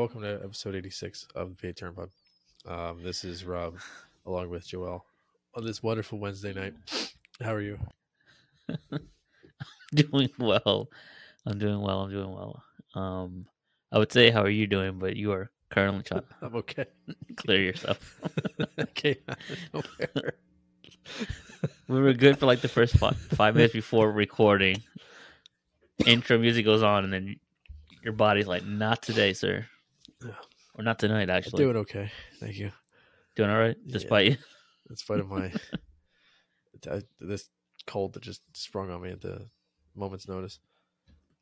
[0.00, 1.94] welcome to episode 86 of the PA Turn.
[2.66, 3.76] Um, this is Rob,
[4.26, 5.04] along with Joel,
[5.54, 6.72] on this wonderful Wednesday night.
[7.42, 7.78] How are you?
[9.94, 10.88] doing well.
[11.44, 12.00] I'm doing well.
[12.00, 12.62] I'm doing well.
[12.94, 13.44] Um,
[13.92, 14.98] I would say, how are you doing?
[14.98, 16.86] But you are currently trying to I'm okay.
[17.36, 18.22] clear yourself.
[18.80, 19.18] okay.
[21.88, 24.82] we were good for like the first five, five minutes before recording.
[26.06, 27.36] Intro music goes on, and then
[28.02, 29.66] your body's like, "Not today, sir,"
[30.24, 30.32] Yeah.
[30.74, 32.10] or "Not tonight." I'm Actually, doing okay.
[32.38, 32.70] Thank you.
[33.36, 33.92] doing all right, Yeah.
[33.92, 34.36] despite you.
[34.88, 35.52] In spite of my
[36.82, 37.48] th- this
[37.86, 39.48] cold that just sprung on me at the
[39.94, 40.58] moment's notice.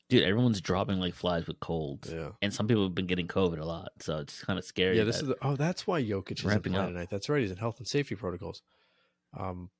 [0.08, 2.30] Dude, everyone's dropping like flies with colds, Yeah.
[2.40, 4.96] and some people have been getting COVID a lot, so it's kind of scary.
[4.96, 6.88] Yeah, this is the, oh, that's why Jokic is Ramping up.
[6.88, 7.08] tonight.
[7.10, 7.42] That's right.
[7.42, 8.62] He's in health and safety protocols.
[9.38, 9.70] Um,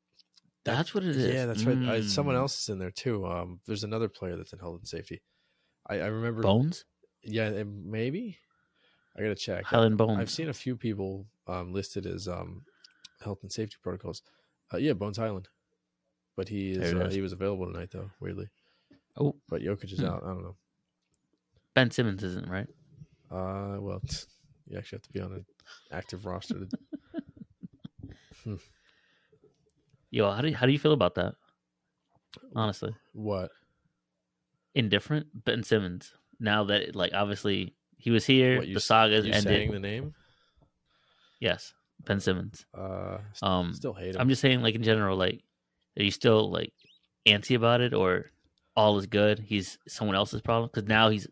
[0.64, 1.32] that- that's what it is.
[1.34, 1.78] Yeah, that's right.
[1.88, 2.40] I, someone Mm.
[2.40, 3.26] else is in there too.
[3.26, 5.22] Um, there's another player that's in health and safety.
[5.86, 6.42] I, I remember.
[6.42, 6.84] Bones,
[7.22, 8.38] Yeah, maybe
[9.18, 9.64] I gotta check.
[9.64, 10.18] Hyland Bones.
[10.20, 12.62] I've seen a few people um, listed as um,
[13.20, 14.22] health and safety protocols.
[14.72, 15.48] Uh, yeah, Bones Hyland,
[16.36, 18.10] but he is, uh, is, he was available tonight though.
[18.20, 18.48] Weirdly,
[19.16, 20.06] Oh, but Jokic is Hmm.
[20.06, 20.22] out.
[20.22, 20.56] I don't know.
[21.74, 22.66] Ben Simmons isn't right.
[23.30, 24.02] Uh, well,
[24.66, 25.46] you actually have to be on an
[25.92, 26.66] active roster.
[28.44, 28.58] To,
[30.10, 31.34] Yo, how do you, how do you feel about that?
[32.54, 33.50] Honestly, what?
[34.74, 35.26] indifferent.
[35.44, 36.12] Ben Simmons.
[36.40, 39.52] Now that like obviously he was here, What, you the saga's You ended.
[39.52, 40.14] saying the name?
[41.40, 41.74] Yes,
[42.04, 42.64] Ben Simmons.
[42.74, 44.20] Uh, Um, still hate him.
[44.20, 45.42] I'm just saying, like in general, like
[45.98, 46.72] are you still like
[47.26, 48.30] antsy about it, or
[48.76, 49.38] all is good?
[49.38, 51.26] He's someone else's problem because now he's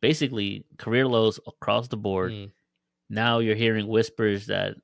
[0.00, 2.32] basically career lows across the board.
[2.32, 2.50] Mm.
[3.10, 4.76] Now you're hearing whispers that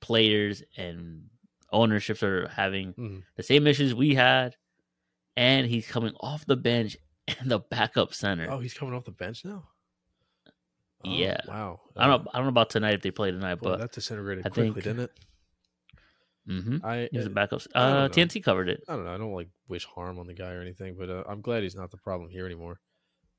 [0.00, 1.24] players and
[1.72, 3.22] ownerships are having Mhm.
[3.36, 4.56] the same issues we had,
[5.36, 6.96] and he's coming off the bench
[7.38, 8.50] and the backup center.
[8.50, 9.68] Oh, he's coming off the bench now.
[11.04, 11.40] Oh, Yeah.
[11.46, 11.80] Wow.
[11.96, 12.30] I don't know.
[12.32, 14.72] I don't know about tonight if they play tonight, Boy, but that disintegrated I quickly,
[14.80, 15.10] think- didn't it?
[16.48, 16.78] Mm-hmm.
[16.84, 17.60] I he was a uh, backup.
[17.74, 18.08] Uh.
[18.08, 18.82] TNT covered it.
[18.88, 19.14] I don't know.
[19.14, 21.74] I don't like wish harm on the guy or anything, but uh, I'm glad he's
[21.76, 22.80] not the problem here anymore.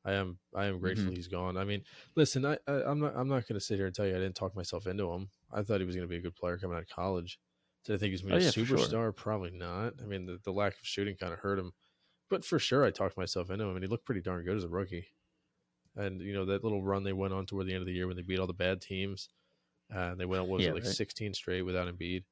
[0.05, 0.37] I am.
[0.55, 1.15] I am grateful Mm-hmm.
[1.15, 1.57] he's gone.
[1.57, 1.81] I mean,
[2.15, 3.13] listen, I, I I'm not.
[3.15, 5.29] I'm not going to sit here and tell you I didn't talk myself into him.
[5.51, 7.39] I thought he was going to be a good player coming out of college.
[7.85, 8.87] Did I think he was going Oh, to yeah, be a for sure.
[8.87, 9.15] superstar?
[9.15, 9.93] Probably not.
[10.03, 11.71] I mean, the, the lack of shooting kind of hurt him,
[12.29, 14.63] but for sure, I talked myself into him, and he looked pretty darn good as
[14.65, 15.07] a rookie.
[15.95, 18.07] And you know that little run they went on toward the end of the year
[18.07, 19.29] when they beat all the bad teams,
[19.89, 20.95] and they went what was Yeah, it like right.
[20.95, 22.23] 16 straight without Embiid.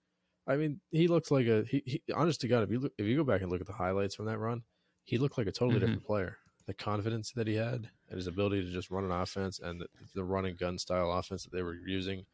[0.47, 2.13] I mean, he looked like a he, he.
[2.13, 4.16] Honest to God, if you look, if you go back and look at the highlights
[4.16, 4.63] from that run,
[5.03, 5.81] he looked like a totally Mhm.
[5.81, 6.38] different player.
[6.67, 9.88] The confidence that he had and his ability to just run an offense and the,
[10.13, 12.25] the run and gun style offense that they were using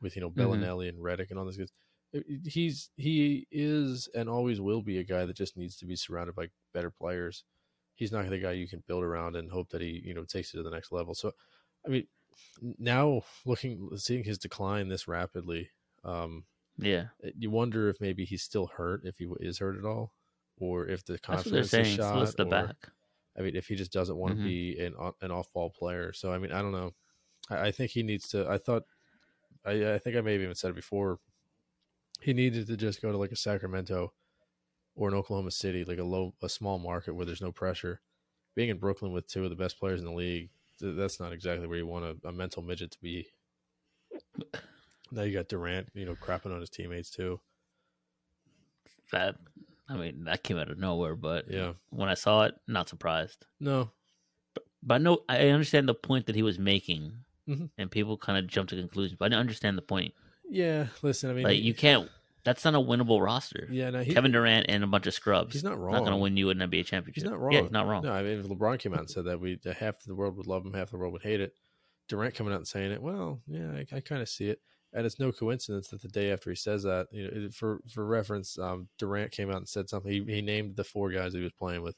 [0.00, 0.36] with you know Mhm.
[0.36, 1.56] Belinelli and Redick and all this.
[1.56, 1.72] Guys.
[2.46, 6.34] He's he is and always will be a guy that just needs to be surrounded
[6.34, 7.44] by better players.
[7.94, 10.52] He's not the guy you can build around and hope that he you know takes
[10.52, 11.14] it to the next level.
[11.14, 11.32] So,
[11.86, 12.06] I mean,
[12.78, 15.70] now looking seeing his decline this rapidly,
[16.04, 16.44] um,
[16.78, 17.06] Yeah,
[17.38, 20.12] you wonder if maybe he's still hurt, if he is hurt at all,
[20.58, 22.22] or if the that's what they're confidence is shot.
[22.22, 22.88] it's the or- back.
[23.36, 24.44] I mean, if he just doesn't want to Mhm.
[24.44, 26.12] be an an off ball player.
[26.12, 26.94] So I mean, I don't know.
[27.50, 28.48] I, I think he needs to.
[28.48, 28.84] I thought,
[29.64, 31.18] I, I think I may have even said it before.
[32.20, 34.12] He needed to just go to like a Sacramento
[34.94, 38.00] or in Oklahoma City, like a low, a small market where there's no pressure.
[38.54, 41.32] Being in Brooklyn with two of the best players in the league, th- that's not
[41.32, 43.26] exactly where you want a, a mental midget to be.
[45.10, 47.40] Now you got Durant, you know, crapping on his teammates too.
[49.12, 49.36] That
[49.88, 51.14] I mean, that came out of nowhere.
[51.16, 53.46] But Yeah, when I saw it, not surprised.
[53.60, 53.90] no,
[54.82, 57.70] But no, I understand the point that he was making, Mhm.
[57.76, 59.16] and people kind of jumped to conclusions.
[59.18, 60.14] But I didn't understand the point.
[60.48, 60.88] yeah.
[61.02, 62.10] Listen, I mean, Like you can't.
[62.44, 63.66] That's not a winnable roster.
[63.70, 65.54] Yeah, no, he, Kevin Durant and a bunch of scrubs.
[65.54, 65.92] he's not wrong.
[65.92, 67.14] not going to win you an NBA championship.
[67.14, 67.52] He's not wrong.
[67.52, 68.02] Yeah, he's not wrong.
[68.04, 70.46] No, I mean, if LeBron came out and said that, we half the world would
[70.46, 71.54] love him, half the world would hate it.
[72.06, 74.60] Durant coming out and saying it, well, yeah, I, I kind of see it,
[74.92, 78.04] and it's no coincidence that the day after he says that, you know, for for
[78.04, 80.12] reference, um, Durant came out and said something.
[80.12, 81.96] He, he named the four guys he was playing with,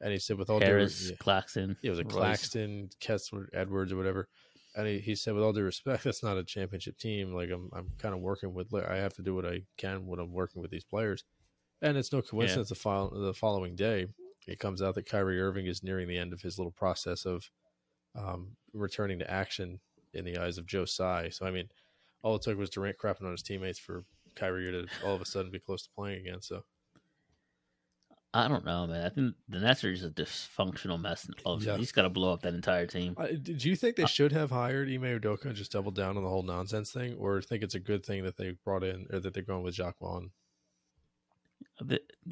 [0.00, 1.76] and he said with all Harris, due, yeah, Claxton.
[1.82, 2.14] yeah, it was a Royce.
[2.14, 4.26] Claxton, Kessler, Edwards, or whatever.
[4.74, 7.32] And he, he said, with all due respect, that's not a championship team.
[7.32, 8.72] Like I'm, I'm kind of working with.
[8.74, 11.24] I have to do what I can when I'm working with these players.
[11.80, 12.68] And it's no coincidence.
[12.68, 14.06] The, fol- the following day,
[14.46, 17.50] it comes out that Kyrie Irving is nearing the end of his little process of
[18.14, 19.80] um, returning to action
[20.14, 21.30] in the eyes of Joe Tsai.
[21.30, 21.68] So I mean,
[22.22, 24.04] all it took was Durant crapping on his teammates for
[24.34, 26.40] Kyrie to all of a sudden be close to playing again.
[26.40, 26.64] So
[28.34, 29.04] I don't know, man.
[29.04, 31.28] I think the Nets are just a dysfunctional mess.
[31.44, 31.76] Oh, Yeah.
[31.76, 33.14] He's got to blow up that entire team.
[33.18, 36.22] Uh, did you think they should have hired Ime Udoka and just doubled down on
[36.22, 39.20] the whole nonsense thing, or think it's a good thing that they brought in or
[39.20, 40.30] that they're going with Jacque Vaughn?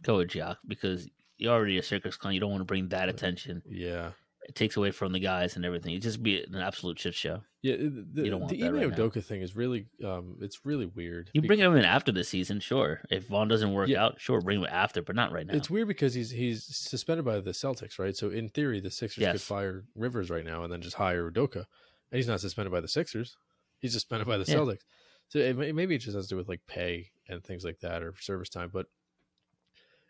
[0.03, 2.35] Go with Jock because you're already a circus clown.
[2.35, 3.63] You don't want to bring that attention.
[3.69, 4.11] Yeah,
[4.49, 5.95] it takes away from the guys and everything.
[5.95, 7.43] It just be an absolute shit show.
[7.63, 9.09] Yeah, the, You don't want the Ime right now.
[9.11, 11.31] Thing is really, um, it's really weird.
[11.35, 13.03] You bring him in after the season, sure.
[13.11, 14.05] If Vaughn doesn't work Yeah.
[14.05, 15.55] out, sure, bring him after, but not right now.
[15.55, 18.17] It's weird because he's he's suspended by the Celtics, right?
[18.17, 21.57] So in theory, the Sixers could fire Rivers right now and then just hire Udoka,
[21.57, 23.37] and he's not suspended by the Sixers.
[23.79, 24.57] He's suspended by the Yeah.
[24.59, 24.83] Celtics.
[25.29, 28.03] So it, maybe it just has to do with like pay and things like that
[28.03, 28.71] or service time.
[28.73, 28.87] But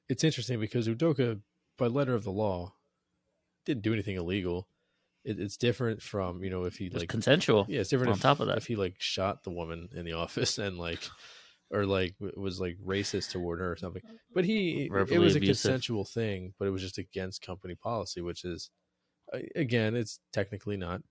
[0.08, 1.40] it's interesting because Udoka,
[1.76, 2.74] by letter of the law,
[3.64, 4.68] didn't do anything illegal.
[5.24, 7.66] It, it's different from you know if he It like consensual.
[7.68, 8.56] yeah, it's different on if, top of that.
[8.56, 11.02] if he like shot the woman in the office and like
[11.70, 14.02] or like was like racist toward her or something.
[14.34, 18.20] But he it Verbally was a consensual thing, but it was just against company policy,
[18.22, 18.70] which is
[19.32, 21.02] uh, again, it's technically not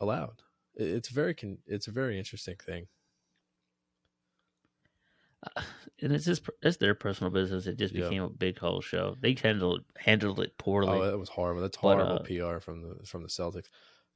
[0.00, 0.42] allowed.
[0.76, 2.86] It- It's very con- it's a very interesting thing.
[6.02, 7.66] And it's just it's their personal business.
[7.66, 8.02] It just Yeah.
[8.02, 9.16] became a big whole show.
[9.20, 11.00] They handled handled it poorly.
[11.00, 11.62] Oh, that was horrible.
[11.62, 13.68] That's But, horrible uh, PR from the from the Celtics.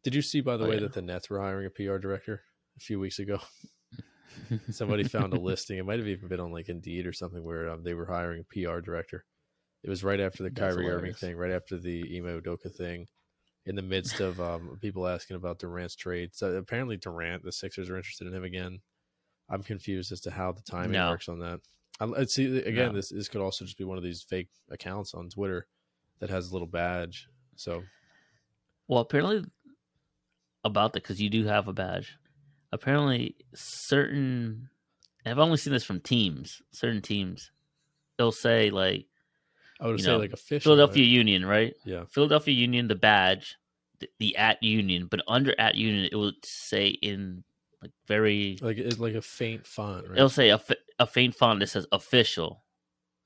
[0.03, 0.81] Did you see by the Oh, way yeah.
[0.81, 2.43] that the Nets were hiring a PR director
[2.77, 3.41] a few weeks ago?
[4.71, 5.79] Somebody found a listing.
[5.79, 8.41] It might have even been on like Indeed or something where um, they were hiring
[8.41, 9.25] a PR director.
[9.85, 13.09] It was right after the That's Kyrie Irving thing, right after the Ime Udoka thing,
[13.67, 16.35] in the midst of um, people asking about Durant's trade.
[16.35, 18.81] So apparently Durant, the Sixers are interested in him again.
[19.51, 21.11] I'm confused as to how the timing No.
[21.11, 21.61] works on that.
[22.01, 22.89] I, see again.
[22.89, 22.93] No.
[22.95, 25.67] This this could also just be one of these fake accounts on Twitter
[26.21, 27.29] that has a little badge.
[27.57, 27.83] So
[28.89, 29.45] Well, apparently
[30.65, 32.17] about that because you do have a badge.
[32.73, 34.71] Apparently, certain
[35.27, 36.63] I've only seen this from teams.
[36.71, 37.51] Certain teams,
[38.17, 39.07] they'll say like
[39.81, 41.11] I would say know, like official Philadelphia right?
[41.11, 41.75] Union, right?
[41.85, 43.57] Yeah, Philadelphia Union, the badge,
[43.99, 47.45] the, the at Union, but under at Union, it would say in
[47.83, 48.59] like very.
[48.61, 50.17] like it's like a faint font, right?
[50.17, 50.61] It'll say a,
[50.99, 52.63] a faint font that says official.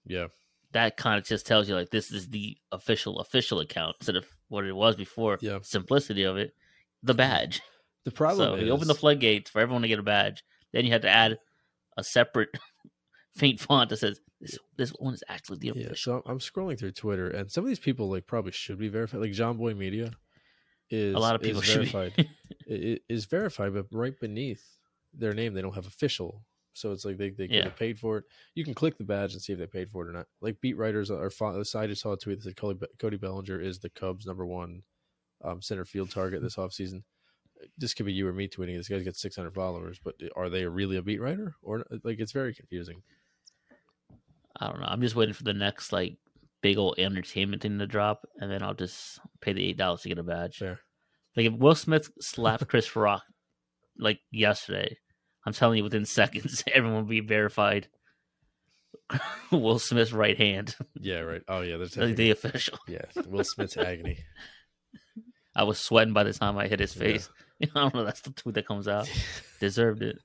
[0.07, 0.27] yeah,
[0.73, 4.27] That kind of just tells you like this is the official official account instead of
[4.49, 5.39] what it was before.
[5.41, 5.59] yeah.
[5.63, 6.55] Simplicity of it,
[7.03, 7.61] the badge.
[8.05, 10.45] The problem so is you open the floodgates for everyone to get a badge.
[10.73, 11.39] Then you had to add
[11.97, 12.51] a separate
[13.35, 14.59] faint font that says this.
[14.77, 15.83] This one is actually the official.
[15.83, 16.23] Yeah, official.
[16.25, 19.21] so I'm scrolling through Twitter, and some of these people like probably should be verified.
[19.23, 20.11] Like John Boy Media
[20.91, 22.29] is a lot of people should verified.
[22.67, 23.01] be.
[23.09, 24.65] is verified, but right beneath
[25.13, 26.43] their name, they don't have official.
[26.77, 27.65] So it's like they they could Yeah.
[27.65, 28.25] have paid for it.
[28.55, 30.27] You can click the badge and see if they paid for it or not.
[30.41, 31.31] Like beat writers are.
[31.31, 34.83] side just saw a tweet that said Cody, Cody Bellinger is the Cubs' number one
[35.45, 37.05] um, center field target this offseason.
[37.79, 38.77] This could be you or me tweeting.
[38.77, 42.33] This guy's got 600 followers, but are they really a beat writer or like it's
[42.33, 43.03] very confusing?
[44.59, 44.87] I don't know.
[44.89, 46.17] I'm just waiting for the next like
[46.65, 50.09] big old entertainment thing to drop, and then I'll just pay the eight dollars to
[50.09, 50.57] get a badge.
[50.57, 50.81] Fair.
[51.37, 53.23] Like if Will Smith slapped Chris Rock
[53.99, 54.97] like yesterday,
[55.45, 57.89] I'm telling you, within seconds, everyone will be verified.
[59.53, 61.43] Will Smith's right hand, Yeah, right.
[61.49, 62.79] Oh yeah, there's like the official.
[62.89, 63.05] yeah.
[63.27, 64.19] Will Smith's agony.
[65.55, 67.03] I was sweating by the time I hit his Yeah.
[67.03, 67.29] face.
[67.63, 68.05] I don't know.
[68.05, 69.11] That's the tweet that comes out.
[69.61, 70.19] Deserved it.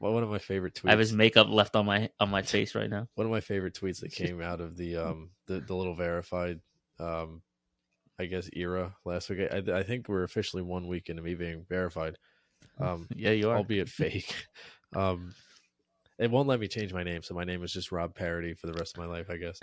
[0.00, 0.88] Well, one of my favorite tweets.
[0.88, 3.08] I have his makeup left on my on my face right now.
[3.14, 6.60] one of my favorite tweets that came out of the um the, the little verified
[6.98, 7.42] um
[8.18, 9.40] I guess era last week.
[9.50, 12.16] I, I think we're officially one week into me being verified,
[12.78, 13.56] um, Yeah, you are.
[13.56, 14.34] albeit fake.
[14.96, 15.34] Um,
[16.20, 18.68] it won't let me change my name, so my name is just Rob Parody for
[18.68, 19.58] the rest of my life, I guess.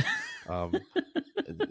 [0.50, 0.74] Um,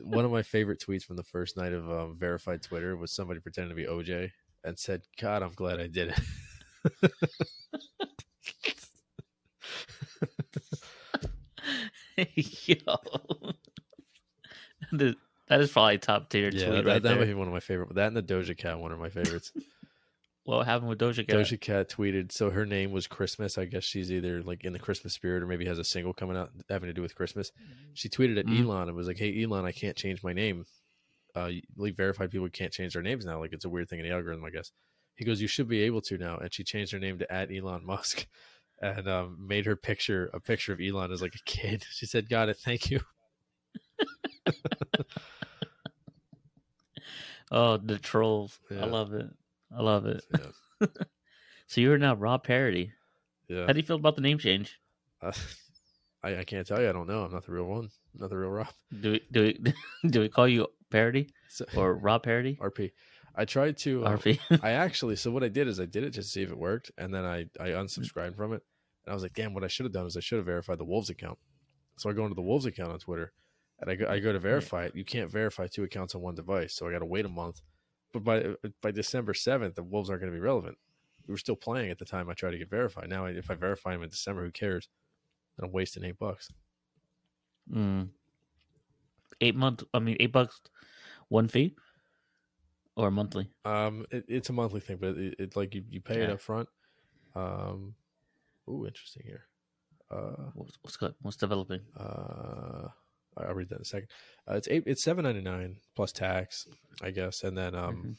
[0.02, 3.38] one of my favorite tweets from the first night of um, verified Twitter was somebody
[3.40, 4.30] pretending to be OJ
[4.64, 6.14] and said, "God, I'm glad I did
[7.02, 7.12] it."
[12.66, 12.76] Yo,
[14.92, 15.16] The-
[15.48, 17.58] that is probably top tier yeah, tweet that, right that might be one of my
[17.60, 17.92] favorite.
[17.96, 19.52] That and the Doja Cat, one of my favorites.
[20.44, 21.36] What happened with Doja Cat?
[21.36, 23.58] Doja Cat tweeted, so her name was Christmas.
[23.58, 26.36] I guess she's either like in the Christmas spirit or maybe has a single coming
[26.36, 27.52] out having to do with Christmas.
[27.92, 28.62] She tweeted at Mhm.
[28.62, 30.64] Elon and was like, "Hey Elon, I can't change my name.
[31.36, 33.38] Uh, like verified people can't change their names now.
[33.38, 34.72] Like it's a weird thing in the algorithm, I guess."
[35.14, 37.52] He goes, "You should be able to now." And she changed her name to at
[37.52, 38.26] Elon Musk,
[38.80, 41.84] and um, made her picture a picture of Elon as like a kid.
[41.90, 43.00] She said, "Got it, thank you."
[47.52, 48.60] Oh, the trolls!
[48.70, 48.82] Yeah.
[48.82, 49.26] I love it.
[49.76, 50.24] I love it.
[50.80, 50.86] Yeah,
[51.66, 52.92] So you're now Rob Parody.
[53.48, 53.66] yeah.
[53.66, 54.78] How do you feel about the name change?
[55.20, 55.32] Uh,
[56.22, 56.88] I, I can't tell you.
[56.88, 57.24] I don't know.
[57.24, 57.88] I'm not the real one.
[58.14, 58.68] I'm not the real Rob.
[59.00, 59.74] Do we do we,
[60.10, 62.56] do we call you Parody So, or Rob Parody?
[62.60, 62.92] RP.
[63.34, 64.06] I tried to.
[64.06, 64.38] um, RP.
[64.62, 66.58] I actually, so what I did is I did it just to see if it
[66.58, 68.62] worked, and then I I unsubscribed from it,
[69.04, 70.78] and I was like, damn, what I should have done is I should have verified
[70.78, 71.38] the Wolves account.
[71.96, 73.32] So I go into the Wolves account on Twitter,
[73.80, 74.96] and I go I go to verify it.
[74.96, 77.60] You can't verify two accounts on one device, so I got to wait a month.
[78.12, 80.76] But by by December seventh, the Wolves aren't going to be relevant.
[81.26, 83.08] We were still playing at the time I tried to get verified.
[83.08, 84.88] Now, if I verify them in December, who cares?
[85.56, 86.48] And I'm wasting eight bucks.
[87.72, 88.08] Mm.
[89.40, 89.84] Eight month.
[89.94, 90.60] I mean, eight bucks,
[91.28, 91.76] one fee.
[92.96, 93.48] or monthly?
[93.64, 96.40] Um, it, it's a monthly thing, but it, it's like you, you pay it up
[96.40, 96.68] front.
[97.34, 97.94] Um,
[98.70, 99.46] ooh, interesting here.
[100.10, 101.80] Uh, What's what's, what's developing?
[101.98, 102.88] uh,
[103.36, 104.08] I'll read that in a second.
[104.50, 104.84] Uh, it's eight.
[104.86, 106.66] It's seven ninety nine plus tax,
[107.02, 108.16] I guess, and then um, Mhm.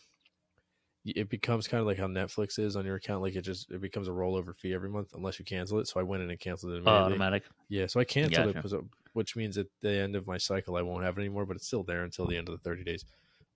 [1.04, 3.22] it becomes kind of like how Netflix is on your account.
[3.24, 5.88] Like it just it becomes a rollover fee every month unless you cancel it.
[5.88, 7.44] So I went in and canceled it Oh, automatic.
[7.70, 8.62] Yeah, so I canceled it, Gotcha.
[8.62, 8.82] 'cause, uh,
[9.14, 11.66] which means at the end of my cycle I won't have it anymore, but it's
[11.68, 13.04] still there until the end of the 30 days.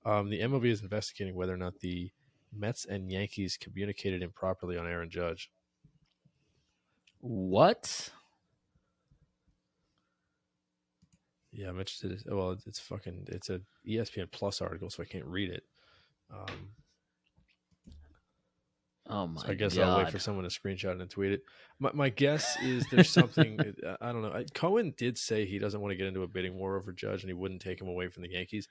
[0.06, 2.12] Um, the MLB is investigating whether or not the
[2.52, 5.52] Mets and Yankees communicated improperly on Aaron Judge.
[7.28, 8.12] What?
[11.52, 12.22] Yeah, I'm interested.
[12.28, 15.64] Well, it's- fucking it's a ESPN Plus article, so I can't read it.
[16.30, 16.76] Um,
[19.08, 19.88] Oh my so I guess god!
[19.88, 21.44] I'll wait for someone to screenshot it and tweet it.
[21.80, 24.32] My, my guess is there's something I- I don't know.
[24.34, 27.22] I- Cohen did say he doesn't want to get into a bidding war over Judge,
[27.22, 28.68] and he wouldn't take him away from the Yankees.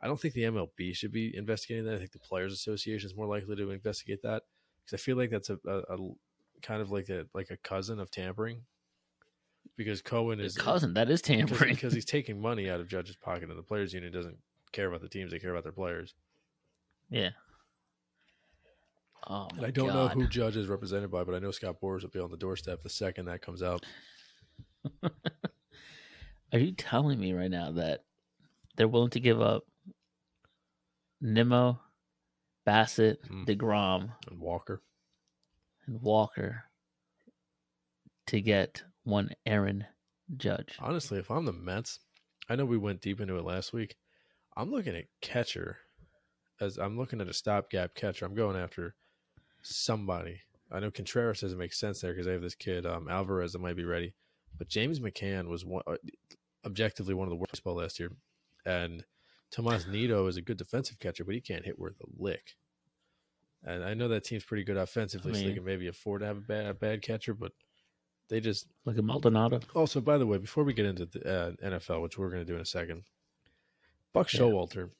[0.00, 1.94] I don't think the MLB should be investigating that.
[1.94, 4.42] I think the Players Association is more likely to investigate that
[4.84, 6.10] because I feel like that's a, a, a
[6.62, 8.62] kind of like a like a cousin of tampering.
[9.76, 10.94] Because Cohen His is cousin.
[10.94, 11.74] That is because, tampering.
[11.74, 14.36] because he's taking money out of Judge's pocket, and the Players Union doesn't
[14.72, 16.14] care about the teams; they care about their players.
[17.10, 17.30] yeah.
[19.28, 20.14] Oh And my I don't know God.
[20.14, 22.82] who Judge is represented by, but I know Scott Boras will be on the doorstep
[22.82, 23.86] the second that comes out.
[26.52, 28.00] Are you telling me right now that
[28.76, 29.62] they're willing to give up
[31.20, 31.80] Nimmo,
[32.66, 33.46] Bassitt, Mm.
[33.46, 34.82] deGrom, And Walker,
[35.86, 36.64] and Walker
[38.26, 39.84] to get one Aaron
[40.36, 40.76] Judge?
[40.78, 42.00] honestly, if I'm the Mets,
[42.48, 43.96] I know we went deep into it last week.
[44.56, 45.78] I'm looking at catcher
[46.60, 48.24] as I'm looking at a stopgap catcher.
[48.24, 48.94] I'm going after
[49.62, 50.40] somebody.
[50.70, 53.60] I know Contreras doesn't make sense there because they have this kid um, Alvarez that
[53.60, 54.14] might be ready,
[54.58, 55.96] but James McCann was one, uh,
[56.64, 58.10] objectively one of the worst baseball last year,
[58.64, 59.04] and
[59.50, 62.56] Tomas Nido is a good defensive catcher, but he can't hit worth a lick.
[63.64, 66.26] And I know that team's pretty good offensively, I so they can maybe afford to
[66.26, 67.52] have a bad, a bad catcher, but
[68.28, 69.60] they just Look at Maldonado.
[69.74, 71.20] also, by the way, before we get into the
[71.64, 73.04] uh, NFL, which we're going to do in a second,
[74.12, 74.40] Buck Yeah.
[74.40, 74.90] Showalter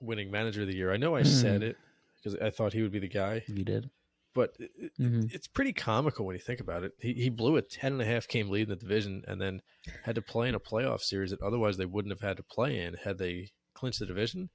[0.00, 0.92] winning Manager of the Year.
[0.92, 1.26] I know I Mm.
[1.40, 1.76] said it
[2.16, 3.90] because I thought he would be the guy, You did.
[4.34, 6.92] but it, it- hmm it's pretty comical when you think about it.
[7.00, 9.62] He, he blew a 10 and a half game lead in the division and then
[10.04, 12.80] had to play in a playoff series that otherwise they wouldn't have had to play
[12.80, 14.50] in had they clinched the division.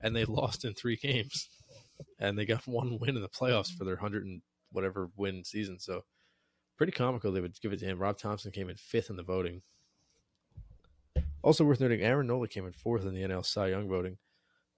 [0.00, 1.48] And they lost in three games.
[2.18, 4.42] And they got one win in the playoffs for their 100 and
[4.72, 5.78] whatever win season.
[5.78, 6.02] So
[6.76, 7.98] pretty comical they would give it to him.
[7.98, 9.62] Rob Thomson came in fifth in the voting.
[11.42, 14.18] Also worth noting, Aaron Nola came in fourth in the NL Cy Young voting,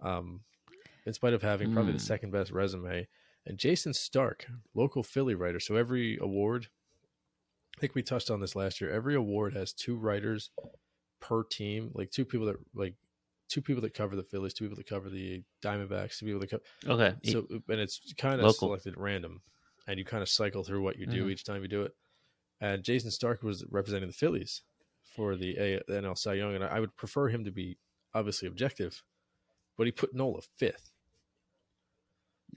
[0.01, 0.41] um,
[1.07, 2.05] in spite of having probably the Hmm.
[2.05, 3.07] second best resume.
[3.47, 5.59] And Jayson Stark, local Philly writer.
[5.59, 6.69] So every award,
[7.77, 8.91] I think we touched on this last year.
[8.91, 10.51] Every award has two writers
[11.19, 12.95] per team, like two people that like
[13.53, 16.51] two people that cover the Phillies, two people that cover the Diamondbacks, two people that
[16.51, 16.63] cover.
[16.87, 17.15] Okay.
[17.31, 18.69] So and it's kind of Local.
[18.69, 19.43] selected at random,
[19.87, 21.31] and you kind of cycle through what you do Mhm.
[21.33, 21.95] each time you do it.
[22.61, 24.63] And Jayson Stark was representing the Phillies
[25.03, 27.77] for the, A- the NL Cy Young, and I would prefer him to be
[28.15, 29.03] obviously objective,
[29.77, 30.93] but he put Nola fifth,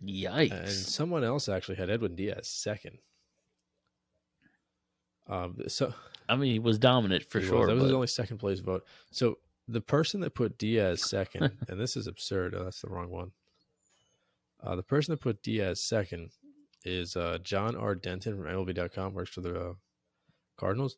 [0.01, 0.51] Yikes.
[0.51, 2.99] and someone else actually had Edwin Diaz second.
[5.27, 5.93] Um, so
[6.29, 7.49] I mean, he was dominant for He was.
[7.49, 7.65] sure.
[7.67, 8.85] That was but- his only second place vote.
[9.11, 12.55] So the person that put Diaz second, and this is absurd.
[12.55, 13.31] Oh, that's the wrong one.
[14.63, 16.31] Uh, the person that put Diaz second
[16.83, 17.95] is uh, John R.
[17.95, 19.73] Denton from MLB.com, works for the uh,
[20.57, 20.97] Cardinals.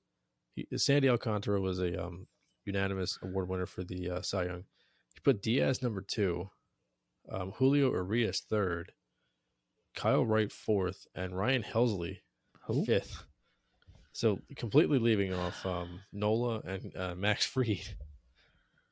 [0.55, 2.27] He, Sandy Alcantara was a um,
[2.65, 4.63] unanimous award winner for the uh, Cy Young.
[5.13, 6.49] He put Diaz number two,
[7.31, 8.91] um, Julio Urias third,
[9.95, 12.19] Kyle Wright fourth, and Ryan Helsley
[12.65, 12.85] Who?
[12.85, 13.23] fifth.
[14.11, 17.95] So completely leaving off um, Nola and uh, Max Fried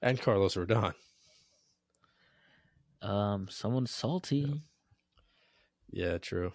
[0.06, 0.94] and Carlos Rodon.
[3.02, 4.62] Um, someone's salty.
[5.92, 6.54] Yeah, true.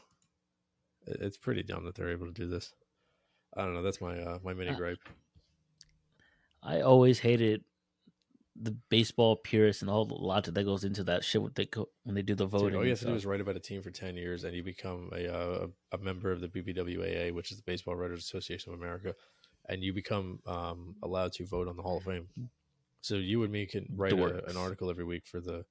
[1.06, 2.72] It's pretty dumb that they're able to do this.
[3.56, 3.82] I don't know.
[3.82, 4.98] That's my uh, my mini Uh, gripe.
[6.62, 7.64] I always hated
[8.60, 11.88] the baseball purists and all the logic that goes into that shit when they go,
[12.02, 12.76] when they do the Dude, voting.
[12.76, 14.62] all you have to do is write about a team for ten years, and you
[14.62, 18.78] become a uh, a member of the BBWAA, which is the Baseball Writers Association of
[18.78, 19.14] America,
[19.68, 22.28] and you become um, allowed to vote on the Hall of Fame.
[23.02, 25.64] So you and me can write a, an article every week for the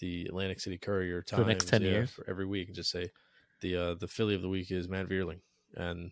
[0.00, 2.10] the Atlantic City Courier For Times the next 10 yeah, years?
[2.10, 3.10] for every week, and just say
[3.60, 5.40] the uh, the Philly of the week is Matt Vierling,
[5.76, 6.10] and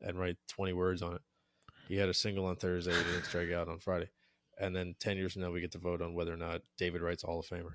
[0.00, 1.22] and write twenty words on it.
[1.88, 4.08] He had a single on Thursday, he didn't strike out on Friday,
[4.58, 7.00] and then ten years from now we get to vote on whether or not David
[7.02, 7.74] Wright's a Hall of Famer.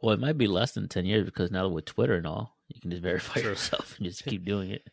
[0.00, 2.80] Well, it might be less than ten years because now with Twitter and all, you
[2.80, 3.50] can just verify True.
[3.50, 4.88] yourself and just keep doing it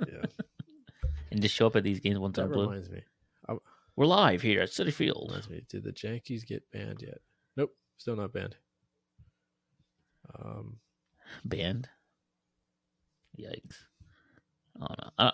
[0.00, 0.24] Yeah,
[1.30, 2.66] and just show up at these games once that I'm blue.
[2.68, 3.02] reminds me.
[4.00, 5.26] We're live here at Citi Field.
[5.28, 5.60] Reminds me.
[5.68, 7.18] Did the Yankees get banned yet?
[7.54, 8.56] Nope, still not banned.
[10.34, 10.78] Um,
[11.44, 11.86] Banned.
[13.38, 13.76] Yikes!
[14.80, 15.10] I don't know.
[15.18, 15.30] Uh,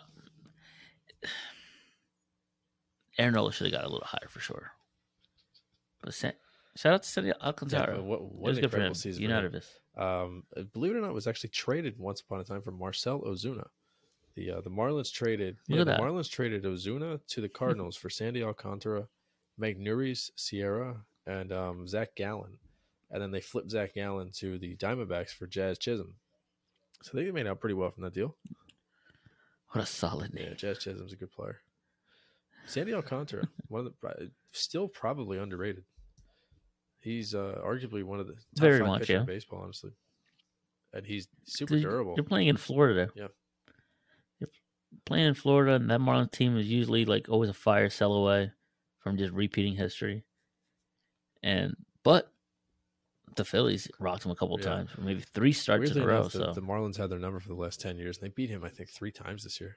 [3.21, 4.73] Aaron Nola should have got a little higher for sure.
[6.03, 6.35] But shout
[6.87, 7.99] out to Sandy Alcantara.
[7.99, 8.95] yeah, what, it what was good for him.
[8.95, 9.23] season.
[9.23, 9.69] Unitedist.
[9.97, 10.43] Um,
[10.73, 13.69] believe it or not, was actually traded once upon a time for Marcel Ozuna.
[14.37, 16.01] The uh, the Marlins traded Look yeah, the that.
[16.01, 19.09] Marlins traded Ozuna to the Cardinals for Sandy Alcantara,
[19.61, 22.59] Magneuris Sierra, and um, Zach Gallen,
[23.11, 26.15] and then they flipped Zach Gallen to the Diamondbacks for Jazz Chisholm.
[27.03, 28.37] So they made out pretty well from that deal.
[29.71, 30.49] What a solid name.
[30.49, 31.59] Yeah, Jazz Chisholm's a good player.
[32.67, 35.85] Sandy Alcantara, one of the still probably underrated.
[37.01, 39.21] He's uh, arguably one of the top Very five much, pitchers yeah.
[39.21, 39.93] in baseball, honestly.
[40.93, 42.15] And he's super Dude, durable.
[42.17, 43.11] You're playing in Florida.
[43.15, 43.29] Yeah.
[45.05, 48.51] Playing in Florida, and that Marlins team is usually like always a fire sell away
[49.01, 50.25] from just repeating history.
[51.43, 52.33] And but
[53.37, 54.65] the Phillies rocked him a couple Yeah.
[54.67, 56.21] times, maybe three starts Weirdly in a row.
[56.21, 58.33] enough, the, so the Marlins had their number for the last ten years, and they
[58.35, 59.77] beat him, I think, three times this year.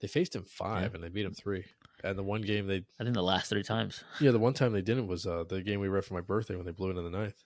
[0.00, 0.94] They faced him five, Yeah.
[0.96, 1.64] and they beat him three.
[2.02, 4.02] And the one game they, I think the last three times.
[4.20, 6.56] yeah, the one time they didn't was uh, the game we read for my birthday
[6.56, 7.44] when they blew it in the ninth.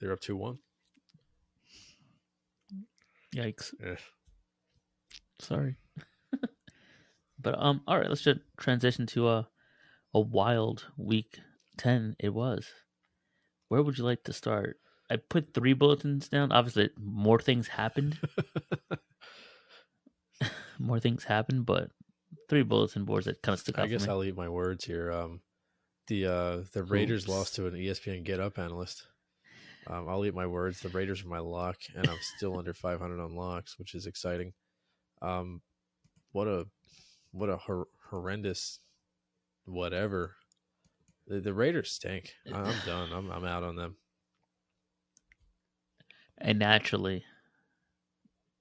[0.00, 0.58] They were up two one.
[3.34, 3.72] Yikes!
[3.82, 3.96] Yeah.
[5.42, 5.76] Sorry.
[7.38, 9.48] but um, all right, let's just transition to a
[10.14, 11.40] a wild week
[11.76, 12.16] ten.
[12.18, 12.68] It was.
[13.68, 14.78] Where would you like to start?
[15.10, 16.52] I put three bulletins down.
[16.52, 18.18] Obviously, more things happened.
[20.78, 21.90] more things happened, but
[22.48, 24.08] three bulletin boards that kind of stuck out I guess.
[24.08, 25.12] I'll eat my words here.
[25.12, 25.40] Um,
[26.08, 27.30] the uh, the Raiders Oops.
[27.30, 29.06] lost to an ESPN Get Up analyst.
[29.86, 30.80] Um, I'll eat my words.
[30.80, 34.52] The Raiders are my lock, and I'm still under 500 on locks, which is exciting.
[35.22, 35.62] Um,
[36.32, 36.66] what a
[37.30, 38.80] what a hor- horrendous
[39.64, 40.34] whatever.
[41.28, 42.32] The, the Raiders stink.
[42.52, 43.12] I'm done.
[43.12, 43.96] I'm I'm out on them.
[46.38, 47.24] And naturally,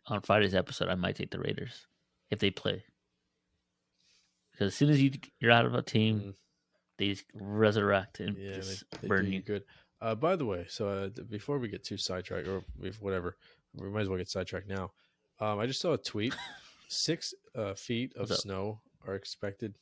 [0.07, 1.87] on Friday's episode, I might take the Raiders
[2.29, 2.83] if they play.
[4.51, 6.35] Because as soon as you you're out of a team, Mm.
[6.97, 9.41] they resurrect and Yeah, just they, they burn you.
[9.41, 9.63] good.
[9.99, 12.63] Uh, by the way, so uh, before we get too sidetracked, or
[12.99, 13.37] whatever,
[13.73, 14.91] we might as well get sidetracked now.
[15.41, 16.35] Um, I just saw a tweet:
[16.87, 19.73] six uh, feet of snow are expected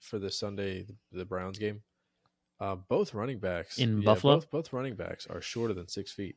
[0.00, 1.82] for the Sunday the Browns game.
[2.58, 4.34] Uh, both running backs In yeah, Buffalo?
[4.36, 6.36] both, both running backs are shorter than six feet.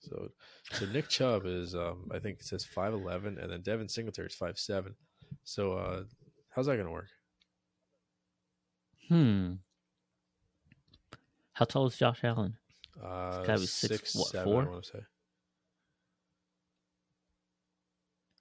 [0.00, 0.30] So,
[0.72, 4.28] so Nick Chubb is, um, I think it says five eleven, and then Devin Singletary
[4.28, 4.94] is five seven.
[5.44, 6.04] So, uh,
[6.50, 7.08] how's that going to work?
[9.08, 9.54] Hmm.
[11.52, 12.56] How tall is Josh Allen?
[13.02, 14.62] Uh, gotta be six, what, seven, four?
[14.62, 15.00] I want to say.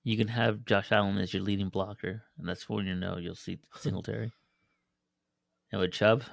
[0.04, 3.36] You can have Josh Allen as your leading blocker, and that's when you know you'll
[3.36, 4.32] see Singletary.
[5.72, 6.24] and with Chubb,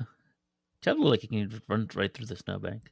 [0.83, 2.91] Chubb look like he can run right through the snowbank.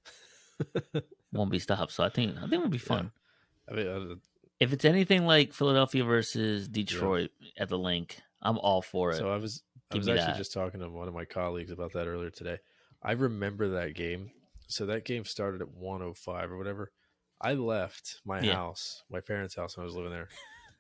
[1.33, 1.93] Won't be stopped.
[1.93, 3.11] So I think I think it'll be fun.
[3.71, 4.15] I mean, uh,
[4.61, 9.17] If it's anything like Philadelphia versus Detroit at the Linc, I'm all for it.
[9.17, 10.37] So I was I was actually that.
[10.39, 12.59] just talking to one of my colleagues about that earlier today.
[13.03, 14.31] I remember that game.
[14.69, 16.91] So that game started at 105 or whatever.
[17.41, 18.55] I left my Yeah.
[18.55, 20.29] house, my parents' house when I was living there,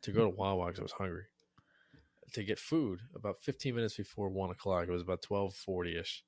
[0.06, 1.24] to go to Wawa because I was hungry.
[2.32, 4.88] To get food about 15 minutes before one o'clock.
[4.88, 6.24] It was about 12:40 ish,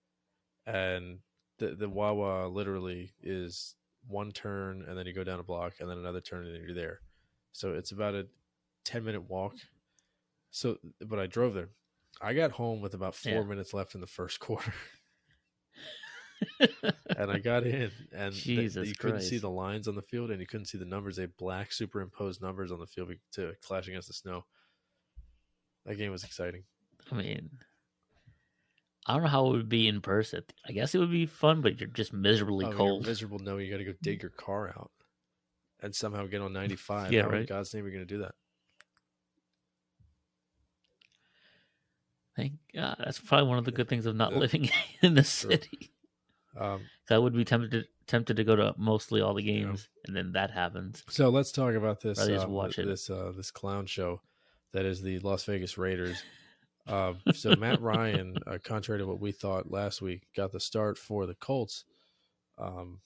[0.67, 1.21] and
[1.59, 3.75] the the Wawa literally is
[4.07, 6.63] one turn and then you go down a block and then another turn and then
[6.63, 7.01] you're there.
[7.53, 8.27] So it's about a
[8.85, 9.55] 10 minute walk.
[10.51, 11.71] So, but I drove there.
[12.23, 13.43] I got home with about four Yeah.
[13.43, 14.73] minutes left in the first quarter.
[17.17, 20.41] And I got in, and th- you couldn't see the lines on the field, and
[20.41, 21.17] you couldn't see the numbers.
[21.17, 24.45] They black superimposed numbers on the field to clash against the snow.
[25.87, 26.65] That game was exciting.
[27.11, 27.51] I mean,
[29.07, 30.43] I don't know how it would be in person.
[30.69, 33.07] I guess it would be fun, but you're just miserably Oh, you're cold.
[33.07, 33.39] miserable.
[33.39, 34.91] No, you got to go dig your car out
[35.81, 37.13] and somehow get on 95.
[37.13, 37.49] Yeah, How in right.
[37.49, 38.35] God's name are you going to do that?
[42.37, 42.97] Thank God.
[43.05, 44.71] That's probably one of the good things of not living
[45.03, 45.91] in the city.
[46.57, 50.17] Um, I would be tempted to, tempted to go to mostly all the games, and
[50.17, 51.05] then that happens.
[51.09, 52.87] So let's talk about this Rather just um, watch it.
[52.87, 54.21] this uh, this clown show
[54.73, 56.23] that is the Las Vegas Raiders.
[56.87, 60.99] Uh, so Matt Ryan, uh, contrary to what we thought last week, got the start
[60.99, 61.85] for the Colts.
[62.57, 63.01] Um,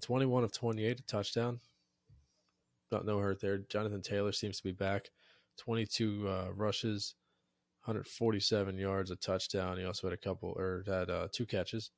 [0.00, 1.60] Twenty one of twenty eight, a touchdown.
[2.90, 3.58] Not no hurt there.
[3.58, 5.10] Jonathan Taylor seems to be back.
[5.56, 7.14] Twenty two uh, rushes,
[7.84, 9.78] one hundred forty seven yards, a touchdown.
[9.78, 11.90] He also had a couple or had uh, two catches.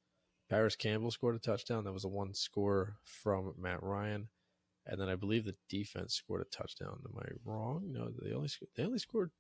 [0.49, 1.85] Parris Campbell scored a touchdown.
[1.85, 4.29] That was a one score from Matt Ryan.
[4.87, 7.01] And then I believe the defense scored a touchdown.
[7.05, 7.89] Am I wrong?
[7.91, 9.31] No, they only sc- they only scored.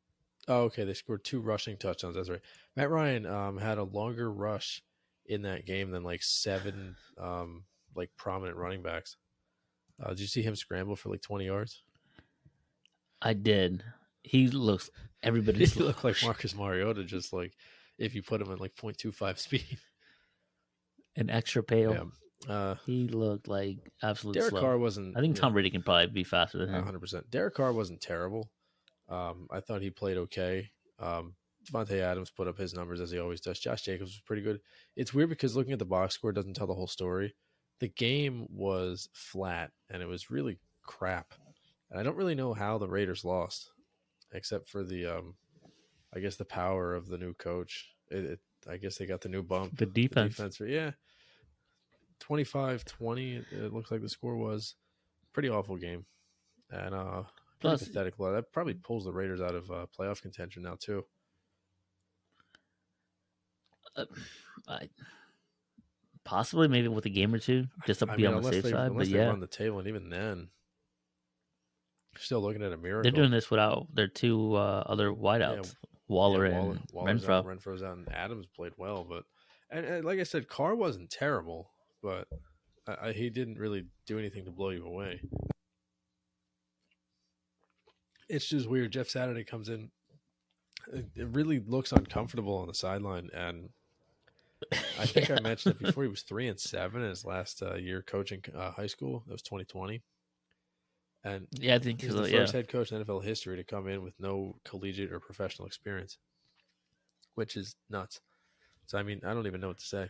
[0.48, 2.16] Oh, okay, they scored two rushing touchdowns.
[2.16, 2.40] That's right.
[2.76, 4.82] Matt Ryan um, had a longer rush
[5.26, 7.64] in that game than like seven um,
[7.94, 9.16] like prominent running backs.
[10.02, 11.82] Uh, did you see him scramble for like 20 yards?
[13.22, 13.82] I did.
[14.22, 14.90] He looks
[15.22, 15.64] everybody.
[15.66, 17.52] He looked like Marcus Mariota, just like
[17.98, 19.78] if you put him at like 0.25 speed.
[21.16, 22.10] An extra pale.
[22.46, 22.52] Yeah.
[22.54, 24.60] Uh, He looked like absolute Derek slow.
[24.60, 25.16] Carr wasn't.
[25.16, 26.84] I think Tom Brady can probably be faster than him.
[26.84, 27.30] 100%.
[27.30, 28.50] Derek Carr wasn't terrible.
[29.08, 30.70] Um, I thought he played okay.
[30.98, 31.34] Um,
[31.70, 33.58] Davante Adams put up his numbers as he always does.
[33.58, 34.60] Josh Jacobs was pretty good.
[34.94, 37.34] It's weird because looking at the box score doesn't tell the whole story.
[37.80, 41.34] The game was flat and it was really crap.
[41.90, 43.70] And I don't really know how the Raiders lost,
[44.32, 45.34] except for the, um,
[46.14, 47.88] I guess, the power of the new coach.
[48.10, 49.76] It, it, I guess they got the new bump.
[49.76, 50.36] The The defense.
[50.36, 50.92] defense, yeah.
[52.20, 54.74] 25 20, it, it looks like the score was.
[55.32, 56.04] Pretty awful game.
[56.70, 57.22] And uh,
[57.60, 58.16] Plus, pathetic.
[58.18, 61.04] That probably pulls the Raiders out of uh, playoff contention now, too.
[64.68, 64.88] I,
[66.24, 68.64] possibly maybe with a game or two, just to I be mean, on the safe
[68.64, 68.94] they, side.
[68.94, 70.48] But yeah, run the table, and even then,
[72.18, 73.02] still looking at a miracle.
[73.02, 75.74] they're doing this without their two uh, other wideouts,
[76.08, 77.30] Waller Yeah, and Waller's Renfrow.
[77.30, 79.24] Out, Renfrow's out, and Adams played well, but
[79.70, 81.70] and, and like I said, Carr wasn't terrible,
[82.06, 82.28] but
[82.86, 85.20] I, I, he didn't really do anything to blow you away.
[88.28, 88.92] It's just weird.
[88.92, 89.90] Jeff Saturday comes in.
[90.92, 93.70] It, it really looks uncomfortable on the sideline, and
[95.00, 96.04] I think I mentioned it before.
[96.04, 99.24] He was three and seven in his last uh, year coaching uh, high school.
[99.26, 100.02] That was 2020,
[101.24, 102.38] and Yeah, I think He's so, the yeah.
[102.38, 106.18] first head coach in NFL history to come in with no collegiate or professional experience,
[107.34, 108.20] which is nuts.
[108.86, 110.08] So I mean, I don't even know what to say.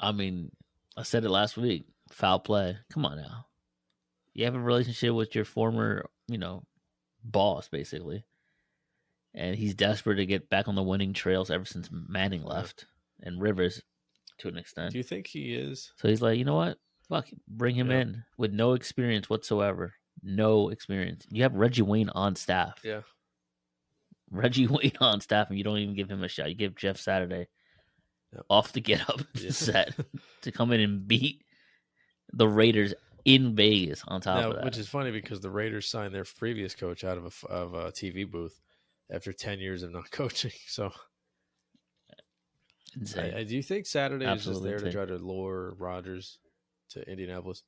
[0.00, 0.50] I mean,
[0.96, 1.86] I said it last week.
[2.10, 2.76] Foul play.
[2.90, 3.46] Come on now.
[4.34, 6.62] You have a relationship with your former, you know,
[7.24, 8.24] boss, basically.
[9.34, 12.86] And he's desperate to get back on the winning trails ever since Manning left
[13.22, 13.82] and Rivers
[14.38, 14.92] to an extent.
[14.92, 15.92] Do you think he is?
[15.96, 16.78] So he's like, you know what?
[17.08, 18.00] Fuck, bring him Yeah.
[18.00, 19.94] in with no experience whatsoever.
[20.22, 21.26] No experience.
[21.30, 22.80] You have Reggie Wayne on staff.
[22.84, 23.02] Yeah.
[24.30, 26.48] Reggie Wayne on staff, and you don't even give him a shot.
[26.48, 27.48] You give Jeff Saturday
[28.34, 28.44] Yep.
[28.50, 29.50] off the get up Yeah.
[29.50, 29.94] set
[30.42, 31.42] to come in and beat
[32.32, 34.64] the Raiders in Vegas on top Now, of that.
[34.64, 37.90] which is funny because the Raiders signed their previous coach out of a of a
[37.92, 38.60] TV booth
[39.10, 40.52] after ten years of not coaching.
[40.66, 40.90] So,
[42.94, 43.32] insane.
[43.34, 46.38] I, I, do you think Saturday is just Absolutely there to try to lure Rodgers
[46.90, 47.62] to Indianapolis?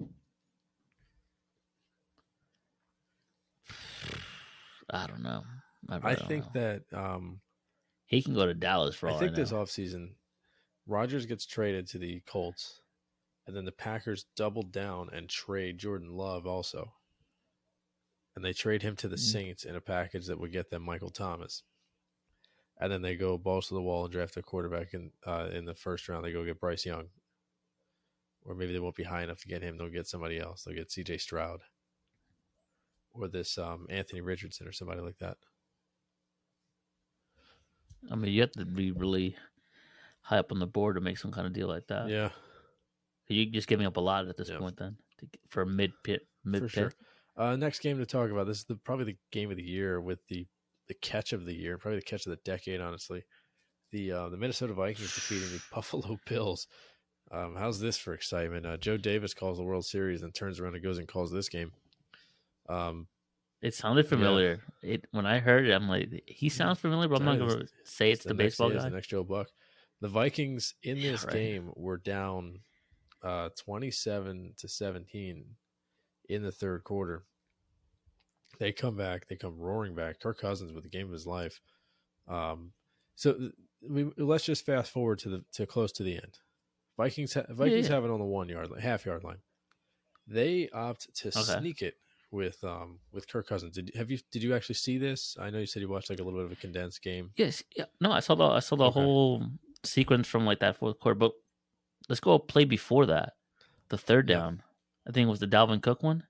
[4.90, 5.42] I don't know.
[5.88, 6.60] I, I really don't think know.
[6.60, 7.40] that um,
[8.12, 9.36] he can go to Dallas for all I I, think know.
[9.42, 10.10] this offseason,
[10.86, 12.82] Rodgers gets traded to the Colts,
[13.46, 16.92] and then the Packers double down and trade Jordan Love also.
[18.36, 19.32] And they trade him to the Mm.
[19.32, 21.62] Saints in a package that would get them Michael Thomas.
[22.78, 25.64] And then they go balls to the wall and draft a quarterback in uh, in
[25.64, 26.24] the first round.
[26.24, 27.08] They go get Bryce Young,
[28.44, 29.78] or maybe they won't be high enough to get him.
[29.78, 30.64] They'll get somebody else.
[30.64, 31.18] They'll get C.J.
[31.18, 31.60] Stroud,
[33.14, 35.36] or this um, Anthony Richardson, or somebody like that.
[38.10, 39.36] I mean, you have to be really
[40.22, 42.08] high up on the board to make some kind of deal like that.
[42.08, 42.30] yeah,
[43.28, 44.58] You're just giving up a lot at this Yeah.
[44.58, 46.74] point, then, to, for a mid pit, mid for pit.
[46.74, 46.92] sure.
[47.36, 48.46] Uh, next game to talk about.
[48.46, 50.46] This is the probably the game of the year with the
[50.88, 52.80] the catch of the year, probably the catch of the decade.
[52.80, 53.24] Honestly,
[53.90, 56.66] the uh, the Minnesota Vikings defeating the Buffalo Bills.
[57.30, 58.66] Um, how's this for excitement?
[58.66, 61.48] Uh, Joe Davis calls the World Series and turns around and goes and calls this
[61.48, 61.72] game.
[62.68, 63.06] Um,
[63.62, 64.60] It sounded familiar.
[64.82, 68.10] It when I heard it, I'm like, he sounds familiar, but I'm not to say
[68.10, 68.88] it's, the, next, baseball yeah, guy.
[68.88, 69.48] the next Joe Buck.
[70.00, 71.32] The Vikings in Yeah, this right.
[71.32, 72.58] game were down
[73.22, 75.44] uh, 27 to 17
[76.28, 77.24] in the third quarter.
[78.58, 79.28] They come back.
[79.28, 80.18] They come roaring back.
[80.20, 81.60] Kirk Cousins with the game of his life.
[82.26, 82.72] Um,
[83.14, 83.50] so
[83.88, 86.38] we, let's just fast forward to the to close to the end.
[86.96, 87.94] Vikings ha- Vikings yeah.
[87.94, 89.38] have it on the one yard line, half yard line.
[90.26, 91.58] They opt to Okay.
[91.60, 91.94] sneak it
[92.32, 93.74] with um with Kirk Cousins.
[93.76, 95.36] Did have you did you actually see this?
[95.38, 97.30] I know you said you watched like a little bit of a condensed game.
[97.36, 97.84] Yes, yeah.
[98.00, 99.00] No, I saw the I saw the Okay.
[99.00, 99.46] whole
[99.84, 101.14] sequence from like that fourth quarter.
[101.14, 101.32] But
[102.08, 103.34] let's go play before that.
[103.90, 104.36] The third Yeah.
[104.36, 104.62] down.
[105.06, 106.24] I think it was the Dalvin Cook one.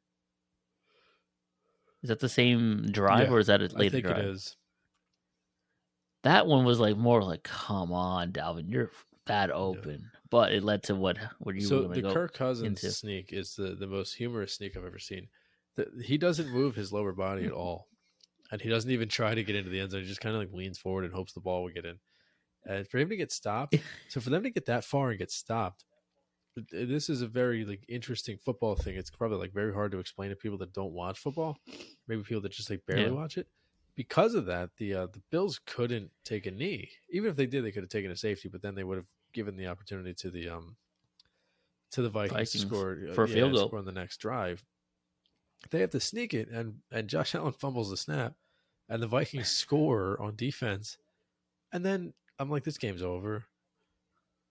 [2.02, 4.18] Is that the same drive Yeah, or is that a later think drive?
[4.18, 4.56] it is.
[6.24, 8.90] That one was like more like, come on, Dalvin, you're
[9.26, 10.10] that open.
[10.30, 12.12] But it led to what where you were so going to the.
[12.14, 12.90] Kirk Cousins into.
[12.96, 15.28] sneak is the, the most humorous sneak I've ever seen.
[16.02, 17.88] He doesn't move his lower body at all,
[18.52, 20.02] and he doesn't even try to get into the end zone.
[20.02, 22.00] He just kind of like leans forward and hopes the ball will get in.
[22.66, 25.30] And for him to get stopped, so for them to get that far and get
[25.32, 25.84] stopped,
[26.70, 28.96] this is a very like interesting football thing.
[28.96, 31.58] It's probably like very hard to explain to people that don't watch football,
[32.08, 33.12] maybe people that just like barely Yeah.
[33.12, 33.48] watch it.
[33.94, 36.92] Because of that, the uh, the Bills couldn't take a knee.
[37.10, 39.08] Even if they did, they could have taken a safety, but then they would have
[39.32, 40.76] given the opportunity to the um
[41.92, 43.58] to the Vikings, Vikings score for a yeah, field goal.
[43.58, 44.64] score on the next drive.
[45.70, 48.34] They have to sneak it, and and Josh Allen fumbles the snap,
[48.88, 50.96] and the Vikings score on defense,
[51.72, 53.44] and then I'm like, this game's over,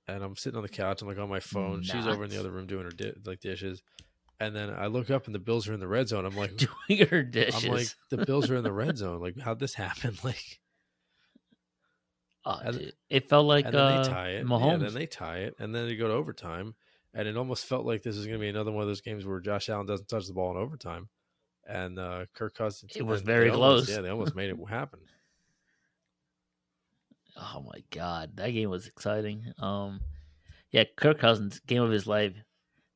[0.07, 1.83] and I'm sitting on the couch, I'm like on my phone.
[1.83, 3.83] She's over in the other room doing her di- like dishes,
[4.39, 6.25] and then I look up and the Bills are in the red zone.
[6.25, 6.55] I'm like,
[6.87, 7.65] Doing her dishes.
[7.65, 9.19] I'm like, the Bills are in the red zone.
[9.21, 10.17] Like, how'd this happen?
[10.23, 10.59] Like,
[12.45, 14.37] oh, and- It felt like and then uh, they tie it.
[14.37, 14.79] Yeah, Mahomes.
[14.81, 16.75] then they tie it, and then they go to overtime.
[17.13, 19.25] And it almost felt like this is going to be another one of those games
[19.25, 21.09] where Josh Allen doesn't touch the ball in overtime,
[21.67, 22.93] and uh, Kirk Cousins.
[22.95, 23.95] It was very almost- close.
[23.97, 24.99] Yeah, they almost made it happen.
[27.37, 29.51] oh my god, that game was exciting.
[29.59, 30.01] Um,
[30.71, 32.33] yeah, Kirk Cousins game of his life.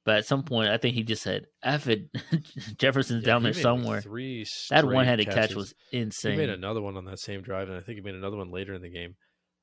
[0.06, 2.10] But at some point, I think he just said, "F it."
[2.78, 4.01] Jefferson's Yeah, down there somewhere.
[4.01, 6.34] Three That one-handed catch was insane.
[6.34, 8.51] He made another one on that same drive, and I think he made another one
[8.51, 9.15] later in the game.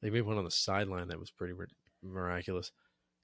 [0.03, 1.55] They made one on the sideline that was pretty
[2.03, 2.73] miraculous.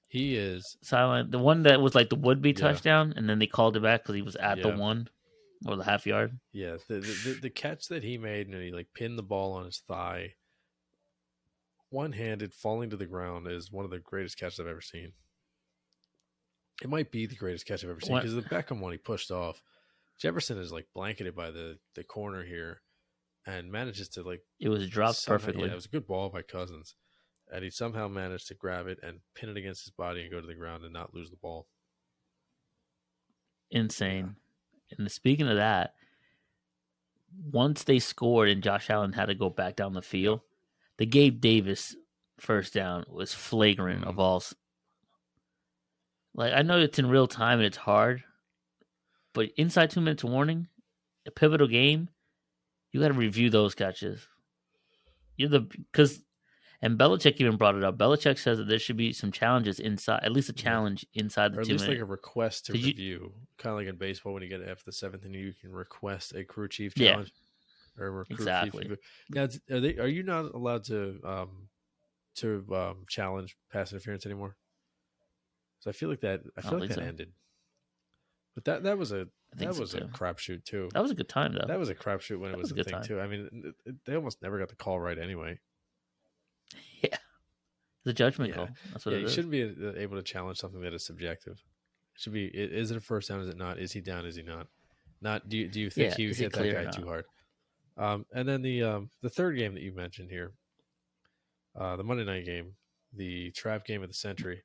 [0.09, 1.31] He is Silent.
[1.31, 2.55] The one that was like the would-be Yeah.
[2.55, 5.07] touchdown, and then they called it back because he was at the one
[5.67, 6.39] or the half yard.
[6.51, 6.99] Yeah, the, the
[7.33, 10.33] the the catch that he made and he like pinned the ball on his thigh,
[11.89, 15.13] one handed falling to the ground is one of the greatest catches I've ever seen.
[16.81, 19.31] It might be the greatest catch I've ever seen because the Beckham one he pushed
[19.31, 19.61] off.
[20.19, 22.81] Jefferson is like blanketed by the the corner here,
[23.45, 25.65] and manages to like It was dropped somehow- perfectly.
[25.67, 26.95] Yeah, it was a good ball by Cousins,
[27.51, 30.39] and he somehow managed to grab it and pin it against his body and go
[30.41, 31.67] to the ground and not lose the ball.
[33.71, 34.35] Insane.
[34.97, 35.93] And speaking of that,
[37.51, 40.41] once they scored and Josh Allen had to go back down the field,
[40.97, 41.95] the Gabe Davis
[42.39, 44.19] first down was flagrant of Mhm.
[44.19, 44.43] all.
[46.33, 48.23] Like I know it's in real time and it's hard,
[49.33, 50.67] but inside two minutes warning,
[51.25, 52.09] a pivotal game,
[52.91, 54.27] you got to review those catches.
[55.35, 56.23] You're the because,
[56.81, 57.97] and Belichick even brought it up.
[57.97, 60.63] Belichick says that there should be some challenges inside, at least a Yeah.
[60.63, 63.77] challenge inside the or at least like a request to Did you- review, kind of
[63.79, 66.67] like in baseball when you get after the seventh and you can request a crew
[66.69, 67.11] chief Yeah.
[67.11, 67.33] challenge.
[67.97, 68.87] Or a crew Exactly.
[68.87, 68.97] Chief.
[69.29, 69.97] Now, are they?
[69.97, 71.67] Are you not allowed to um
[72.35, 74.55] to um challenge pass interference anymore?
[75.81, 76.41] So I feel like that.
[76.55, 77.01] I I feel don't like that so.
[77.01, 77.33] ended.
[78.55, 80.05] But that that was a I that so was a too.
[80.07, 80.89] crapshoot too.
[80.93, 81.65] That was a good time though.
[81.67, 83.03] That was a crapshoot when it was, was a a good thing time.
[83.03, 83.19] too.
[83.19, 83.73] I mean,
[84.05, 85.59] they almost never got the call right anyway.
[88.05, 88.55] the judgment Yeah.
[88.55, 88.69] call.
[88.91, 89.33] That's what Yeah, it you is.
[89.33, 91.53] shouldn't be uh, able to challenge something that is subjective.
[92.15, 93.41] It should be is it a first down?
[93.41, 93.79] Is it not?
[93.79, 94.25] Is he down?
[94.25, 94.67] Is he not?
[95.21, 95.49] Not.
[95.49, 97.25] Do you, do you think Yeah, he hit that guy too hard?
[97.97, 100.53] Um, and then the um, the third game that you mentioned here,
[101.77, 102.73] uh, the Monday night game,
[103.13, 104.63] the trap game of the century.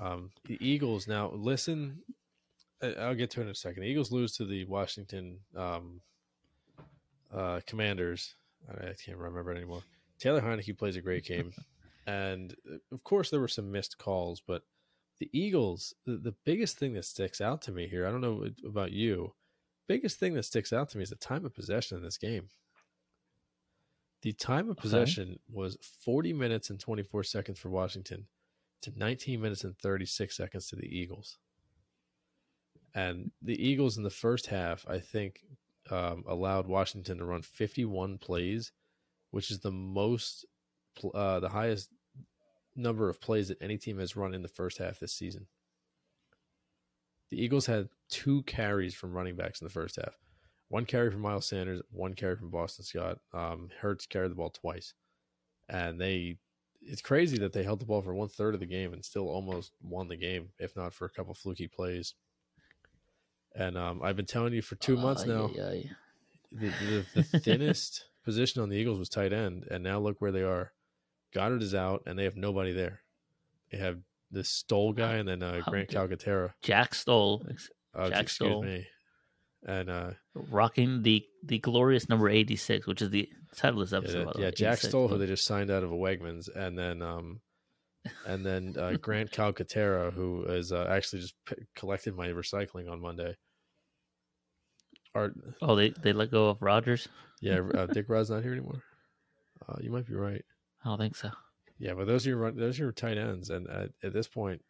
[0.00, 2.02] Um, the Eagles now listen.
[2.82, 3.82] I'll get to it in a second.
[3.82, 6.00] The Eagles lose to the Washington um,
[7.34, 8.34] uh, Commanders.
[8.68, 9.82] I I can't remember it anymore.
[10.18, 11.54] Taylor Heinicke plays a great game,
[12.06, 14.62] and uh, of course there were some missed calls, but
[15.18, 18.48] the Eagles, the, the biggest thing that sticks out to me here, I don't know
[18.66, 19.34] about you,
[19.88, 22.48] biggest thing that sticks out to me is the time of possession in this game.
[24.22, 24.82] The time of Okay.
[24.82, 28.26] possession was 40 minutes and 24 seconds for Washington
[28.82, 31.38] to 19 minutes and 36 seconds to the Eagles.
[32.94, 35.44] And the Eagles in the first half, I think,
[35.90, 38.72] um, allowed Washington to run 51 plays,
[39.30, 40.46] which is the most,
[41.14, 41.90] uh, the highest
[42.76, 45.46] number of plays that any team has run in the first half this season.
[47.30, 50.16] The Eagles had two carries from running backs in the first half.
[50.68, 53.18] One carry from Miles Sanders, one carry from Boston Scott.
[53.32, 54.94] Um, Hurts carried the ball twice,
[55.68, 56.38] and they.
[56.80, 59.28] It's crazy that they held the ball for one third of the game and still
[59.28, 62.14] almost won the game, if not for a couple fluky plays.
[63.56, 65.90] And um, I've been telling you for two months now, ay, ay.
[66.52, 70.32] the, the, the thinnest position on the Eagles was tight end, and now look where
[70.32, 70.72] they are.
[71.34, 73.00] Goedert is out, and they have nobody there.
[73.72, 73.98] They have
[74.30, 76.52] this Stoll guy, and then uh, Grant Calcaterra.
[76.62, 77.42] Jack Stoll
[77.94, 78.62] Uh, Jack excuse Stoll.
[78.62, 78.86] me.
[79.66, 80.10] And uh,
[80.50, 84.32] rocking the the glorious number eighty six, which is the title of this episode.
[84.36, 87.02] yeah, way, Jack 86, Stoll, who they just signed out of a Wegmans, and then
[87.02, 87.40] um,
[88.26, 93.00] and then uh, Grant Calcaterra, who is uh, actually just p- collected my recycling on
[93.00, 93.34] Monday.
[95.14, 97.08] Are Oh, they they let go of Rodgers.
[97.40, 98.82] yeah, uh, Dick Rod's not here anymore.
[99.68, 100.44] Uh, you might be right.
[100.84, 101.30] I don't think so.
[101.78, 104.62] Yeah, but those are your those are your tight ends, and at, at this point,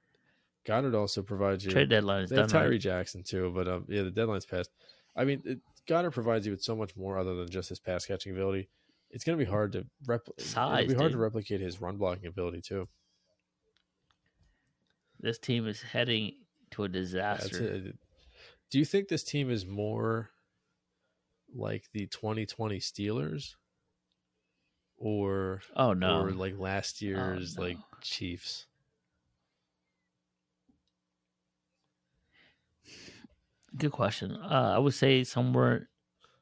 [0.67, 1.71] Goedert also provides you.
[1.71, 2.45] Trade deadline is they done.
[2.45, 2.81] have Tyree Right?
[2.81, 4.71] Jackson too, but um, yeah, the deadline's passed.
[5.17, 8.05] I mean, it, Goedert provides you with so much more other than just his pass
[8.07, 8.69] catching ability.
[9.11, 10.51] It's going to be hard to replicate.
[10.55, 12.87] It'll be hard to replicate his run blocking ability too.
[15.21, 16.33] This team is heading
[16.73, 17.65] to a disaster.
[17.87, 17.97] it.
[18.71, 20.31] Do you think this team is more
[21.55, 23.55] like the 2020 Steelers,
[24.99, 26.21] or Oh no!
[26.21, 27.63] or like last year's no.
[27.63, 28.67] like Chiefs?
[33.77, 34.33] Good question.
[34.33, 35.89] Uh, I would say somewhere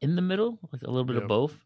[0.01, 1.23] in the middle, like a little bit Yeah.
[1.23, 1.59] of both.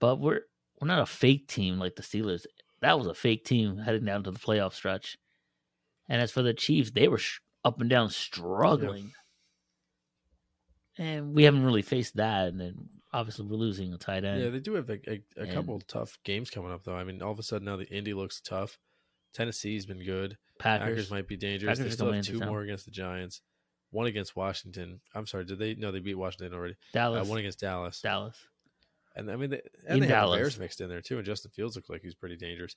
[0.00, 0.42] But we're
[0.80, 2.46] we're not a fake team like the Steelers.
[2.80, 5.18] That was a fake team heading down to the playoff stretch.
[6.08, 9.12] And as for the Chiefs, they were sh- up and down struggling.
[10.98, 12.48] And we haven't really faced that.
[12.48, 14.42] And then obviously we're losing a tight end.
[14.42, 16.96] Yeah, they do have a, a, a couple tough games coming up, though.
[16.96, 18.78] I mean, all of a sudden now the Indy looks tough.
[19.34, 20.36] Tennessee's been good.
[20.58, 20.88] Packers.
[20.88, 21.78] Packers, might be dangerous.
[21.78, 23.40] Packers they still have two more against the Giants.
[23.90, 25.00] One against Washington.
[25.14, 25.74] I'm sorry, did they?
[25.74, 26.74] No, they beat Washington already.
[26.74, 27.28] Uh, Dallas.
[27.28, 28.00] one against Dallas.
[28.00, 28.36] Dallas.
[29.16, 30.38] And I mean, they, In and they have the Dallas.
[30.40, 31.16] Bears mixed in there too.
[31.16, 32.76] And Justin Fields looked like he's pretty dangerous.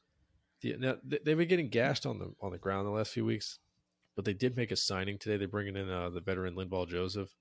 [0.61, 3.25] The, now they- they've been getting gashed on the on the ground the last few
[3.25, 3.59] weeks,
[4.15, 5.37] but they did make a signing today.
[5.37, 7.35] They're bringing in uh, the veteran Linval Joseph,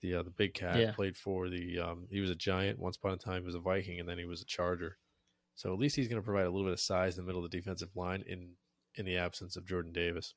[0.00, 0.78] the uh, the big cat.
[0.78, 0.92] Yeah.
[0.92, 3.42] Played for the um, he was a Giant once upon a time.
[3.42, 4.96] He was a Viking, and then he was a Charger.
[5.54, 7.44] So at least he's going to provide a little bit of size in the middle
[7.44, 8.52] of the defensive line in
[8.94, 10.34] in the absence of Jordan Davis.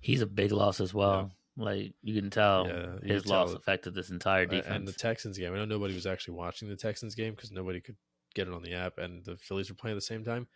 [0.00, 1.32] He's a big loss as well.
[1.56, 4.74] Like you can tell Yeah, you his can loss that- affected this entire Uh, defense.
[4.74, 5.52] And the Texans game.
[5.54, 7.96] I know nobody was actually watching the Texans game because nobody could
[8.34, 10.48] get it on the app, and the Phillies were playing at the same time.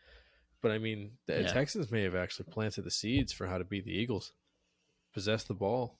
[0.61, 1.47] But I mean, the Yeah.
[1.53, 4.33] Texans may have actually planted the seeds for how to beat the Eagles,
[5.15, 5.99] possess the ball,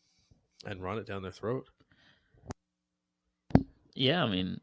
[0.67, 1.67] and run it down their throat.
[3.95, 4.61] Yeah, I mean,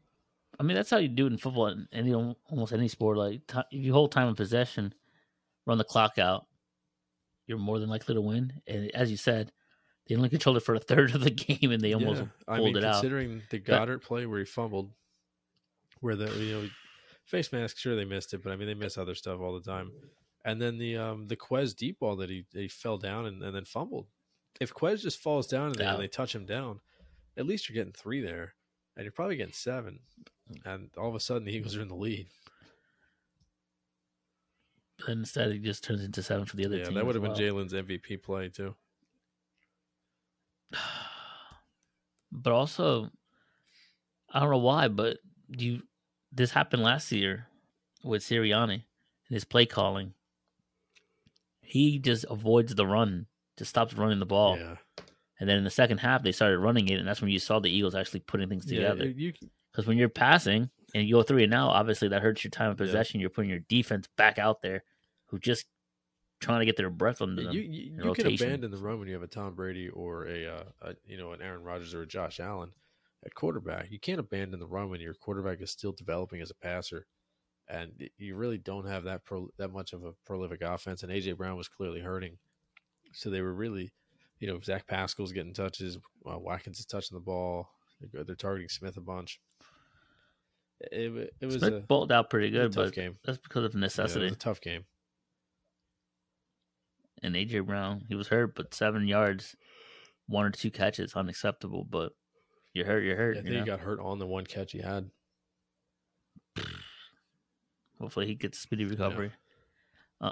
[0.58, 3.18] I mean that's how you do it in football and any almost any sport.
[3.18, 4.92] Like if you hold time of possession,
[5.66, 6.46] run the clock out,
[7.46, 8.52] you're more than likely to win.
[8.66, 9.52] And as you said,
[10.08, 11.30] they only controlled it for a third of the
[11.60, 12.94] game, and they almost Yeah, I pulled mean, it out.
[12.94, 14.90] considering the Goedert play where he fumbled,
[16.00, 16.68] where the you know
[17.24, 19.70] face mask, sure they missed it, but I mean they miss other stuff all the
[19.70, 19.92] time.
[20.44, 23.54] And then the um the Quez deep ball that he he fell down and, and
[23.54, 24.06] then fumbled.
[24.60, 25.94] If Quez just falls down and, they, Yeah.
[25.94, 26.80] and they touch him down,
[27.36, 28.54] at least you're getting three there,
[28.96, 30.00] and you're probably getting seven.
[30.64, 32.26] And all of a sudden the Eagles are in the lead.
[34.98, 36.94] But instead, it just turns into seven for the other Yeah, team.
[36.94, 37.34] that would have been.
[37.34, 38.74] Jalen's MVP play too.
[42.30, 43.10] But also,
[44.30, 45.16] I don't know why, but
[45.48, 45.82] you
[46.30, 47.46] this happened last year
[48.04, 48.82] with Sirianni and
[49.30, 50.12] his play calling.
[51.62, 53.27] He just avoids the run,
[53.58, 54.56] just stops running the ball.
[54.56, 54.76] Yeah,
[55.40, 57.58] And then in the second half, they started running it, and that's when you saw
[57.58, 58.92] the Eagles actually putting things yeah.
[58.92, 59.12] together.
[59.72, 62.70] Because when you're passing and you go three and now, obviously that hurts your time
[62.70, 62.86] of Yeah.
[62.86, 63.20] possession.
[63.20, 64.84] You're putting your defense back out there,
[65.26, 65.66] who just
[66.40, 67.52] trying to get their breath under them.
[67.52, 70.46] You you, you can abandon the run when you have a Tom Brady or a,
[70.46, 72.72] uh, a you know an Aaron Rodgers or a Josh Allen
[73.24, 73.90] at quarterback.
[73.90, 77.06] You can't abandon the run when your quarterback is still developing as a passer,
[77.68, 81.02] and you really don't have that pro, that much of a prolific offense.
[81.02, 82.38] And AJ Brown was clearly hurting,
[83.12, 83.90] so they were really,
[84.40, 87.68] you know, Zach Pascal's getting touches, uh, Watkins is touching the ball.
[88.12, 89.40] They're, they're targeting Smith a bunch.
[90.80, 93.16] It, it, was Smith a, balled out pretty good, but game.
[93.24, 94.24] that's because of Yeah, it necessity.
[94.26, 94.84] was a tough game.
[97.22, 99.56] and AJ Brown, he was hurt, but seven yards,
[100.28, 101.84] one or two catches, unacceptable.
[101.84, 102.12] But
[102.74, 103.36] you're hurt, you're hurt.
[103.36, 103.60] I you think know?
[103.60, 105.10] he got hurt on the one catch he had.
[108.00, 109.32] Hopefully, he gets speedy recovery.
[110.20, 110.30] Uh,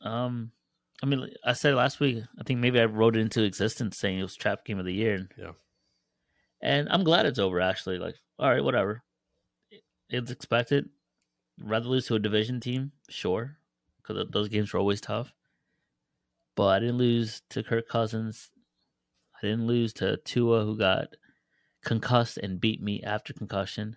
[0.00, 0.52] um,
[1.02, 2.22] I mean, I said last week.
[2.38, 4.94] I think maybe I wrote it into existence saying it was trap game of the
[4.94, 5.28] year.
[5.36, 5.52] Yeah.
[6.62, 7.60] and I'm glad it's over.
[7.60, 9.02] Actually, like, all right, whatever.
[10.08, 10.88] It's expected.
[11.60, 13.56] Rather lose to a division team, sure,
[13.98, 15.32] because those games were always tough.
[16.56, 18.50] But I didn't lose to Kirk Cousins.
[19.36, 21.08] I didn't lose to Tua, who got
[21.84, 23.96] concussed and beat me after concussion.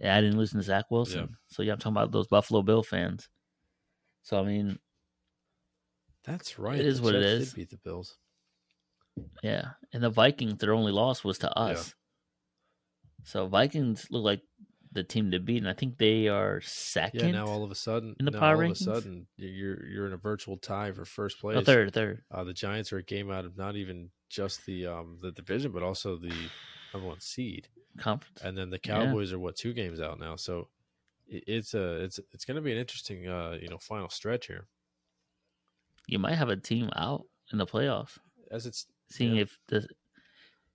[0.00, 1.36] And I didn't lose to Zach Wilson.
[1.48, 3.28] So yeah, I'm talking about those Buffalo Bill fans.
[4.22, 4.78] So I mean,
[6.28, 6.78] That's right.
[6.78, 7.56] It is the what it Jets did.
[7.56, 8.16] Beat the Bills.
[9.42, 9.70] yeah.
[9.92, 11.94] And the Vikings, their only loss was to us.
[13.24, 14.42] So Vikings look like
[14.92, 17.20] the team to beat, and I think they are second.
[17.20, 17.30] Yeah.
[17.32, 18.86] Now all of a sudden, in the power all rankings?
[18.86, 21.56] of a sudden, you're you're in a virtual tie for first place.
[21.56, 22.22] no, third, third.
[22.30, 25.72] Uh, the Giants are a game out of not even just the um the division,
[25.72, 26.32] but also the
[26.94, 27.68] number one seed.
[27.98, 28.40] conference.
[28.42, 29.04] And then the Yeah.
[29.04, 30.36] Cowboys are what two games out now.
[30.36, 30.68] So
[31.26, 34.46] it, it's a it's it's going to be an interesting uh you know final stretch
[34.46, 34.66] here
[36.08, 38.18] You might have a team out in the playoffs.
[38.50, 39.42] as it's Seeing Yeah.
[39.42, 39.86] if the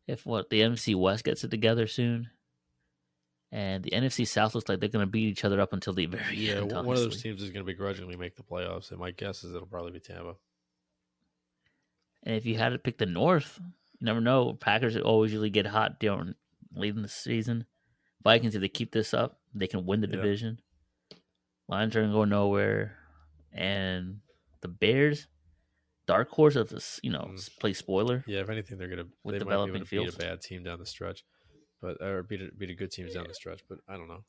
[0.07, 2.29] if what the NFC West gets it together soon,
[3.51, 6.05] and the NFC South looks like they're going to beat each other up until the
[6.07, 6.71] very yeah end.
[6.71, 8.91] one of those teams is going to begrudgingly make the playoffs.
[8.91, 10.35] And my guess is it'll probably be Tampa.
[12.23, 14.53] And if you had to pick the North, you never know.
[14.53, 16.35] Packers always usually get hot during
[16.75, 17.65] late in the season.
[18.23, 20.15] Vikings, if they keep this up, they can win the Yeah.
[20.15, 20.59] division.
[21.67, 22.97] Lions are going to go nowhere,
[23.51, 24.19] and
[24.63, 25.27] the Bears,
[26.07, 27.59] dark horse of this, you know, Mm.
[27.59, 28.23] play spoiler.
[28.27, 30.17] Yeah, if anything, they're going to With they might be able developing to beat a
[30.17, 31.23] bad team down the stretch,
[31.81, 33.61] but or beat a, beat a good teams down the stretch.
[33.69, 34.25] But I don't know.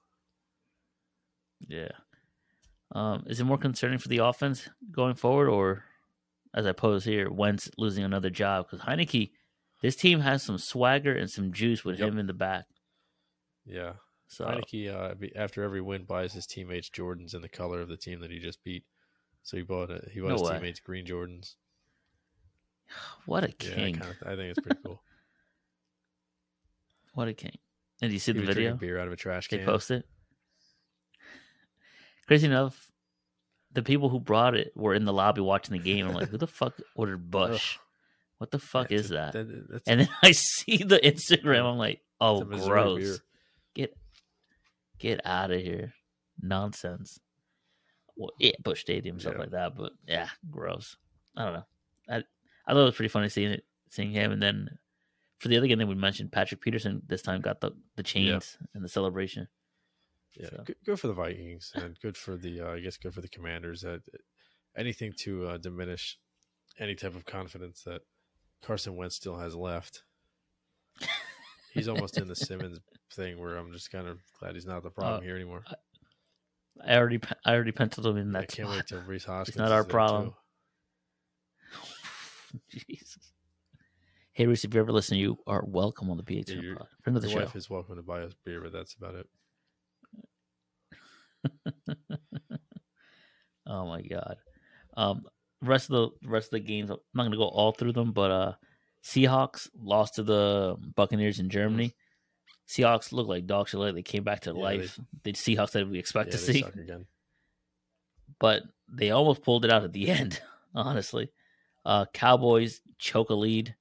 [1.66, 1.89] Yeah.
[2.93, 5.85] Um, is it more concerning for the offense going forward, or
[6.53, 9.32] as I pose here, Wentz losing another job because Heinicke,
[9.82, 12.09] this team has some swagger and some juice with Yep.
[12.11, 12.66] him in the back.
[13.64, 13.95] Yeah.
[14.28, 17.97] So Heinicke, uh, after every win, buys his teammates Jordans in the color of the
[17.97, 18.85] team that he just beat.
[19.45, 20.09] So he bought it.
[20.12, 20.53] He bought No his way.
[20.55, 21.55] teammates green Jordans.
[23.26, 23.95] what a Yeah, I, king!
[23.95, 25.01] kinda, I think it's pretty cool.
[27.14, 27.57] What a king!
[28.03, 28.74] And do you see he the video?
[28.74, 29.66] beer out of a trash They can.
[29.66, 30.05] post it.
[32.26, 32.90] Crazy enough,
[33.72, 36.09] the people who brought it were in the lobby watching the game.
[36.09, 37.78] I'm like, who the fuck ordered Busch?
[38.38, 39.32] What the fuck Yeah, is a- that?
[39.70, 41.70] that's And then I see the Instagram.
[41.70, 42.99] I'm like, oh, gross.
[42.99, 43.16] beer.
[43.74, 43.97] Get
[44.99, 45.92] get out of here.
[46.42, 47.20] Nonsense.
[48.16, 49.40] Well, yeah, Busch Stadium, stuff Yeah.
[49.40, 49.76] like that.
[49.76, 50.96] But yeah, gross.
[51.36, 51.64] I don't know.
[52.08, 52.16] I
[52.66, 54.78] I thought it was pretty funny seeing it, seeing him, and then
[55.38, 58.56] for the other game that we mentioned, Patrick Peterson this time got the the chains
[58.74, 59.48] and the celebration.
[60.36, 63.14] Yeah, So- good, good for the Vikings and good for the uh, I guess good
[63.14, 63.84] for the Commanders.
[63.84, 63.98] Uh,
[64.76, 66.18] anything to uh, diminish
[66.78, 68.02] any type of confidence that
[68.62, 70.02] Carson Wentz still has left.
[71.72, 72.78] He's almost in the Simmons
[73.12, 75.64] thing where I'm just kind of glad he's not the problem Uh, here anymore.
[76.86, 78.76] I already I already penciled him in I that can't spot.
[78.78, 79.56] wait till Rhys Hoskins.
[79.56, 80.34] not our problem.
[82.68, 83.32] Jesus.
[84.32, 86.88] Hey, Reese, if you ever listen, you are welcome on the PH Yeah, pod.
[87.02, 87.44] Friend of the Your show.
[87.46, 89.28] wife is welcome to buy us beer, but that's about it.
[93.66, 94.36] oh my god.
[94.96, 95.22] Um,
[95.62, 98.30] rest of the rest of the games, I'm not gonna go all through them, but
[98.30, 98.52] uh,
[99.04, 101.94] Seahawks lost to the Buccaneers in Germany.
[102.68, 103.78] Seahawks look like dog shit.
[103.80, 105.00] Like they came back to Yeah, they- life.
[105.22, 106.64] The Seahawks that we expect Yeah, to see,
[108.40, 110.40] but they almost pulled it out at the end.
[110.74, 111.30] Honestly,
[111.84, 113.74] uh, Cowboys choke a lead.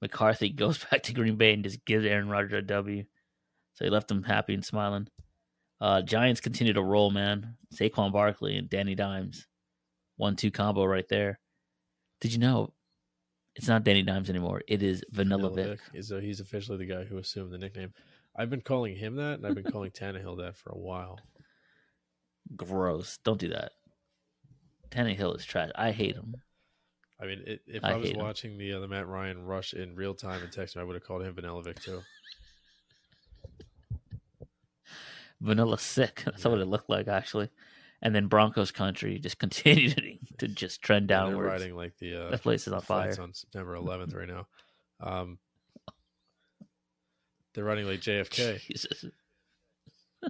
[0.00, 3.04] McCarthy goes back to Green Bay and just gives Aaron Rodgers a W.
[3.74, 5.08] So he left them happy and smiling.
[5.80, 7.56] Uh, Giants continue to roll, man.
[7.74, 9.46] Saquon Barkley and Danny Dimes,
[10.16, 11.40] one-two combo right there.
[12.20, 12.74] Did you know
[13.56, 14.60] it's not Danny Dimes anymore?
[14.68, 15.80] It is Vanilla, Vanilla Vick.
[16.10, 16.22] Vick.
[16.22, 17.94] He's officially the guy who assumed the nickname.
[18.40, 21.18] I've been calling him that, and I've been calling Tannehill that for a while.
[22.56, 23.18] Gross.
[23.22, 23.72] Don't do that.
[24.90, 25.70] Tannehill is trash.
[25.74, 26.34] I hate him.
[27.20, 28.22] I mean, it, if I I, was hate him.
[28.24, 31.04] watching the uh, the Matt Ryan rush in real time and texting, I would have
[31.04, 32.00] called him Vanilla Vick too.
[35.40, 36.22] Vanilla sick.
[36.26, 37.50] That's what it looked like actually.
[38.02, 41.50] And then Broncos country just continued to just trend Yeah, they're downwards.
[41.60, 43.14] riding like the uh, That place is on fire.
[43.20, 44.46] on September 11th right now.
[45.00, 45.38] Um,
[47.54, 48.60] they're running like JFK.
[48.60, 49.04] Jesus.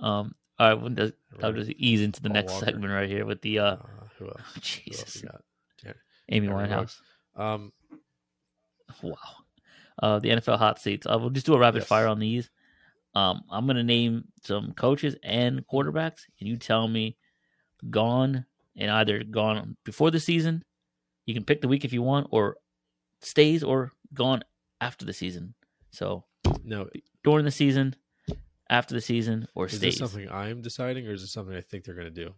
[0.00, 0.34] um.
[0.58, 0.74] All right.
[0.74, 2.66] When does I'll just ease into the Paul next Walker.
[2.66, 3.76] segment right here with the uh, Uh,
[4.18, 4.36] who else?
[4.54, 5.42] Who else Jesus, we got?
[6.32, 6.96] Amy Aaron Winehouse.
[7.34, 7.72] Um,
[9.02, 9.16] Wow.
[10.02, 11.06] Uh, the NFL hot seats.
[11.06, 11.88] Uh, we'll just do a rapid Yes.
[11.88, 12.50] fire on these.
[13.14, 17.16] Um, I'm gonna name some coaches and quarterbacks, and you tell me
[17.90, 18.44] gone
[18.76, 20.62] and either gone before the season.
[21.26, 22.56] You can pick the week if you want, or
[23.20, 24.42] stays, or gone
[24.80, 25.54] after the season.
[25.90, 26.24] So
[26.64, 26.88] no,
[27.24, 27.96] during the season,
[28.68, 29.98] after the season, or is stays.
[29.98, 32.34] this something I'm deciding, or is this something I think they're going to do?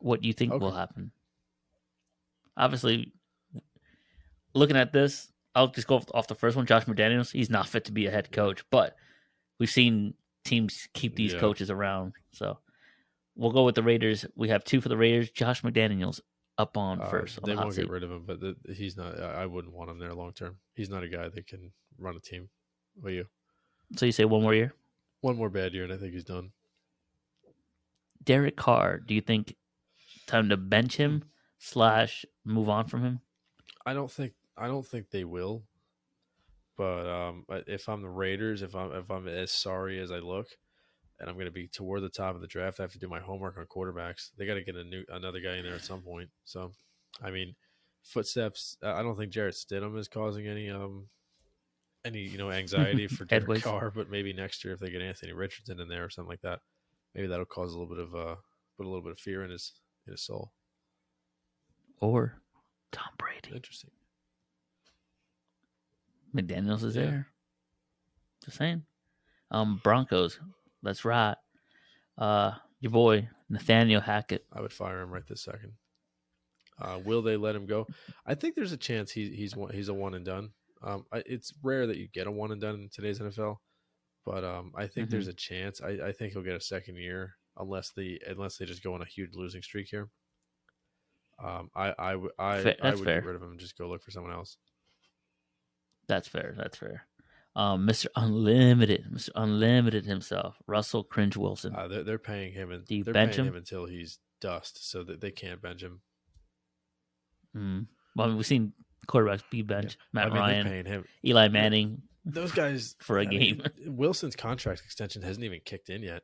[0.00, 1.10] what do you think will happen.
[2.58, 3.12] Obviously,
[4.54, 6.66] looking at this, I'll just go off- off the first one.
[6.66, 8.96] Josh McDaniels, he's not fit to be a head coach, but
[9.58, 10.12] we've seen
[10.44, 11.38] teams keep these Yeah.
[11.40, 12.12] coaches around.
[12.32, 12.58] So
[13.34, 14.26] we'll go with the Raiders.
[14.34, 15.30] We have two for the Raiders.
[15.30, 16.20] Josh McDaniels
[16.58, 17.42] up on Uh, first.
[17.44, 19.18] they won't get rid of him, but the, he's not.
[19.20, 20.58] I wouldn't want him there long term.
[20.74, 22.48] He's not a guy that can run a team.
[23.00, 23.26] What you?
[23.96, 24.72] So you say one more year?
[25.20, 26.52] One more bad year, and I think he's done.
[28.22, 29.56] Derek Carr, do you think
[30.26, 31.24] time to bench him
[31.58, 33.20] slash move on from him?
[33.84, 35.64] I don't think I don't think they will.
[36.76, 40.48] But um, if I'm the Raiders, if I'm if I'm as sorry as I look,
[41.24, 43.08] and I'm going to be toward the top of the draft, I have to do
[43.08, 44.28] my homework on quarterbacks.
[44.36, 46.28] They got to get a new another guy in there at some point.
[46.44, 46.70] So,
[47.22, 47.54] I mean,
[48.02, 48.76] footsteps.
[48.82, 51.08] I don't think Jarrett Stidham is causing any um
[52.04, 55.32] any you know anxiety for Derek Carr, but maybe next year if they get Anthony
[55.32, 56.60] Richardson in there or something like that,
[57.14, 58.36] maybe that'll cause a little bit of uh
[58.76, 59.72] put a little bit of fear in his
[60.06, 60.52] in his soul.
[62.00, 62.34] Or
[62.92, 63.56] Tom Brady?
[63.56, 63.92] Interesting.
[66.34, 67.02] McDaniels is Yeah.
[67.02, 67.28] there.
[68.44, 68.84] Just saying.
[69.50, 70.38] Um, Broncos.
[70.84, 71.36] That's right.
[72.16, 74.44] Uh, your boy Nathaniel Hackett.
[74.52, 75.72] I would fire him right this second.
[76.80, 77.86] Uh, will they let him go?
[78.26, 80.50] I think there's a chance he, he's one, he's a one and done.
[80.82, 83.56] Um, I, it's rare that you get a one and done in today's NFL,
[84.26, 85.12] but um, I think Mhm.
[85.12, 85.80] there's a chance.
[85.80, 89.00] I, I think he'll get a second year unless the unless they just go on
[89.02, 90.08] a huge losing streak here.
[91.42, 93.20] Um, I I would I, I would fair.
[93.20, 94.56] get rid of him and just go look for someone else.
[96.06, 96.54] That's fair.
[96.56, 97.06] That's fair.
[97.56, 98.06] Um, Mr.
[98.16, 99.30] Unlimited, Mr.
[99.36, 101.74] Unlimited himself, Russell Cringe Wilson.
[101.74, 103.52] Uh, they're, they're paying him and Do you they're bench paying him?
[103.54, 106.00] him until he's dust, so that they can't bench him.
[107.56, 107.86] Mm.
[108.16, 108.72] Well, I mean, we've seen
[109.06, 109.96] quarterbacks be benched.
[110.12, 111.04] Matt I mean, Ryan, paying him.
[111.24, 112.02] Eli Manning.
[112.24, 113.62] Those guys For a I mean, game.
[113.86, 116.22] Wilson's contract extension hasn't even kicked in yet.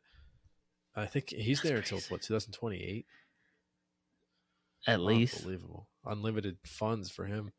[0.97, 3.07] I think he's That's there until what 2028.
[4.87, 5.37] At least.
[5.39, 7.53] unbelievable, unlimited funds for him.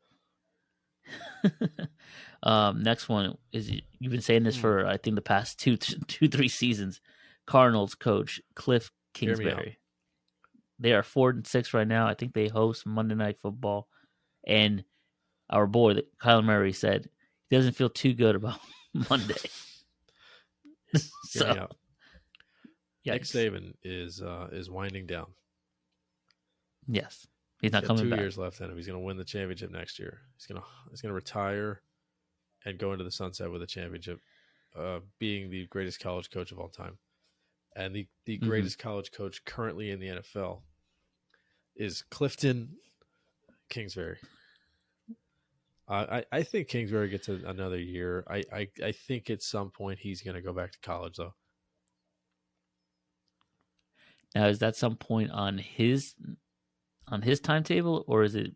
[2.42, 4.60] um, next one is you've been saying this Hmm.
[4.60, 5.76] for I think the past two,
[6.06, 7.00] two, three seasons.
[7.46, 9.48] Cardinals coach Kliff Hear me out.
[9.56, 9.78] Kingsbury.
[10.78, 12.06] They are four and six right now.
[12.08, 13.88] I think they host Monday Night Football,
[14.46, 14.84] and
[15.50, 17.08] our boy Kyler Murray said
[17.50, 18.58] he doesn't feel too good about
[19.10, 19.34] Monday.
[21.24, 21.76] So, out.
[23.04, 23.22] Nick.
[23.22, 25.26] Saban is uh, is winding down.
[26.86, 27.26] yes,
[27.62, 28.18] he's not He's coming two back.
[28.20, 28.76] years left in him.
[28.76, 30.20] He's going to win the championship next year.
[30.36, 31.82] He's going to he's going to retire
[32.66, 34.20] and go into the sunset with a championship,
[34.76, 36.98] uh, being the greatest college coach of all time,
[37.74, 38.42] and the the Mhm.
[38.42, 40.62] greatest college coach currently in the NFL
[41.74, 42.76] is Clifton
[43.70, 44.18] Kingsbury.
[45.88, 48.24] I I think Kingsbury gets a, another year.
[48.30, 51.34] I, I I think at some point he's going to go back to college though.
[54.34, 56.14] Now, is that some point on his
[57.08, 58.52] on his timetable, or is it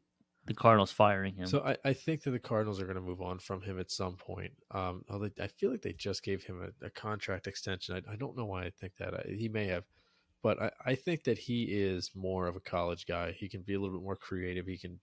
[0.47, 1.47] the Cardinals firing him?
[1.47, 3.91] So I, I think that the Cardinals are going to move on from him at
[3.91, 4.53] some point.
[4.71, 7.97] Um, although I feel like they just gave him a, a contract extension.
[7.97, 9.15] I, I don't know why I think that.
[9.15, 9.85] I, he may have,
[10.43, 13.33] but I, I think that he is more of a college guy.
[13.33, 14.67] He can be a little bit more creative.
[14.67, 15.01] He can,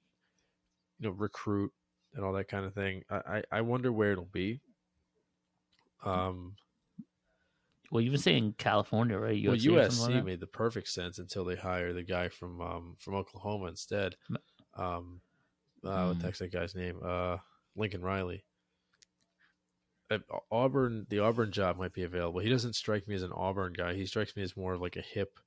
[0.99, 1.71] you know, recruit
[2.15, 3.03] and all that kind of thing.
[3.09, 4.61] I, I, I wonder where it'll be.
[6.05, 6.55] Um,
[7.93, 9.39] well, you've been saying California, right?
[9.45, 12.27] well, USC or something USC like made the perfect sense until they hire the guy
[12.27, 14.15] from um, from Oklahoma instead.
[14.75, 15.21] Um,
[15.85, 16.99] uh, what the heck's that guy's name?
[17.05, 17.37] Uh,
[17.75, 18.43] Lincoln Riley.
[20.51, 22.39] Auburn, the Auburn job might be available.
[22.39, 23.93] He doesn't strike me as an Auburn guy.
[23.93, 25.39] He strikes me as more of like a hip,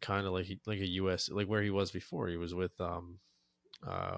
[0.00, 2.26] kind of like he, like a US, like where he was before.
[2.26, 3.20] He was with um,
[3.86, 4.16] uh,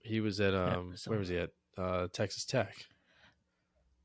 [0.00, 1.50] he was at um, so- where was he at?
[1.78, 2.74] Uh, Texas Tech.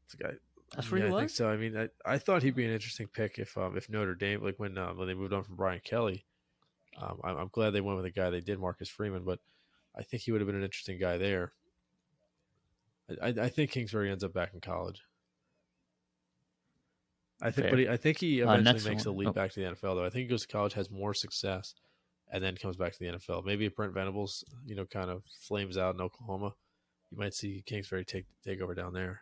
[0.06, 0.34] It's a guy.
[0.76, 1.50] That's where yeah, he I think so.
[1.50, 4.42] I mean, I, I thought he'd be an interesting pick if um, if Notre Dame,
[4.42, 6.26] like when uh, when they moved on from Brian Kelly.
[7.02, 9.40] Um, I'm, I'm glad they went with a guy they did, Marcus Freeman, but
[9.98, 11.54] I think he would have been an interesting guy there.
[13.22, 15.02] I, I, I think Kingsbury ends up back in college.
[17.42, 17.70] I think, Fair.
[17.72, 19.34] but he, I think he Uh, eventually next makes the leap Oh.
[19.34, 19.96] back to the NFL.
[19.96, 21.76] Though I think he goes to college, has more success,
[22.32, 23.46] and then comes back to the NFL.
[23.46, 26.54] Maybe if Brent Venables, you know, kind of flames out in Oklahoma,
[27.10, 29.22] you might see Kingsbury take take over down there.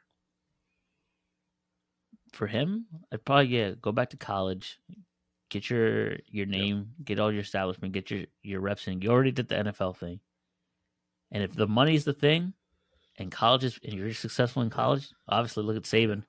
[2.32, 4.80] For him, I'd probably yeah go back to college,
[5.50, 9.02] get your your name, get all your establishment, get your your reps in.
[9.02, 10.20] You already did the NFL thing,
[11.32, 12.54] and if the money's the thing,
[13.18, 16.24] and college is and you're successful in college, obviously look at Saban,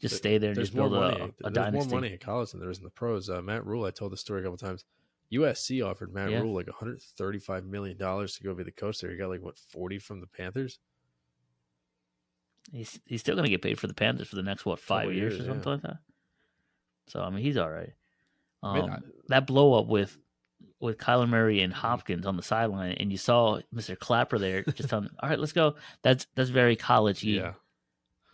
[0.00, 1.20] just There- stay there and There's just more build money.
[1.20, 1.90] a, a there's dynasty.
[1.90, 3.30] more money in college than there is in the pros.
[3.30, 4.84] Uh, Matt Rhule, I told the story a couple times.
[5.32, 6.40] USC offered Matt Yeah.
[6.40, 9.10] Rhule like 135 million dollars to go be the coach there.
[9.10, 10.78] He got like what 40 from the Panthers.
[12.72, 15.34] He's he's still gonna get paid for the Panthers for the next what five years,
[15.34, 15.98] years, or something like that.
[17.08, 17.92] So I mean, he's all right.
[18.62, 18.98] I Um, mean, I-
[19.28, 20.16] that blow up with
[20.80, 23.98] with Kyler Murray and Hopkins on the sideline, and you saw Mr.
[23.98, 27.36] Clapper there just telling, "All right, let's go." That's that's very collegey.
[27.36, 27.54] yeah.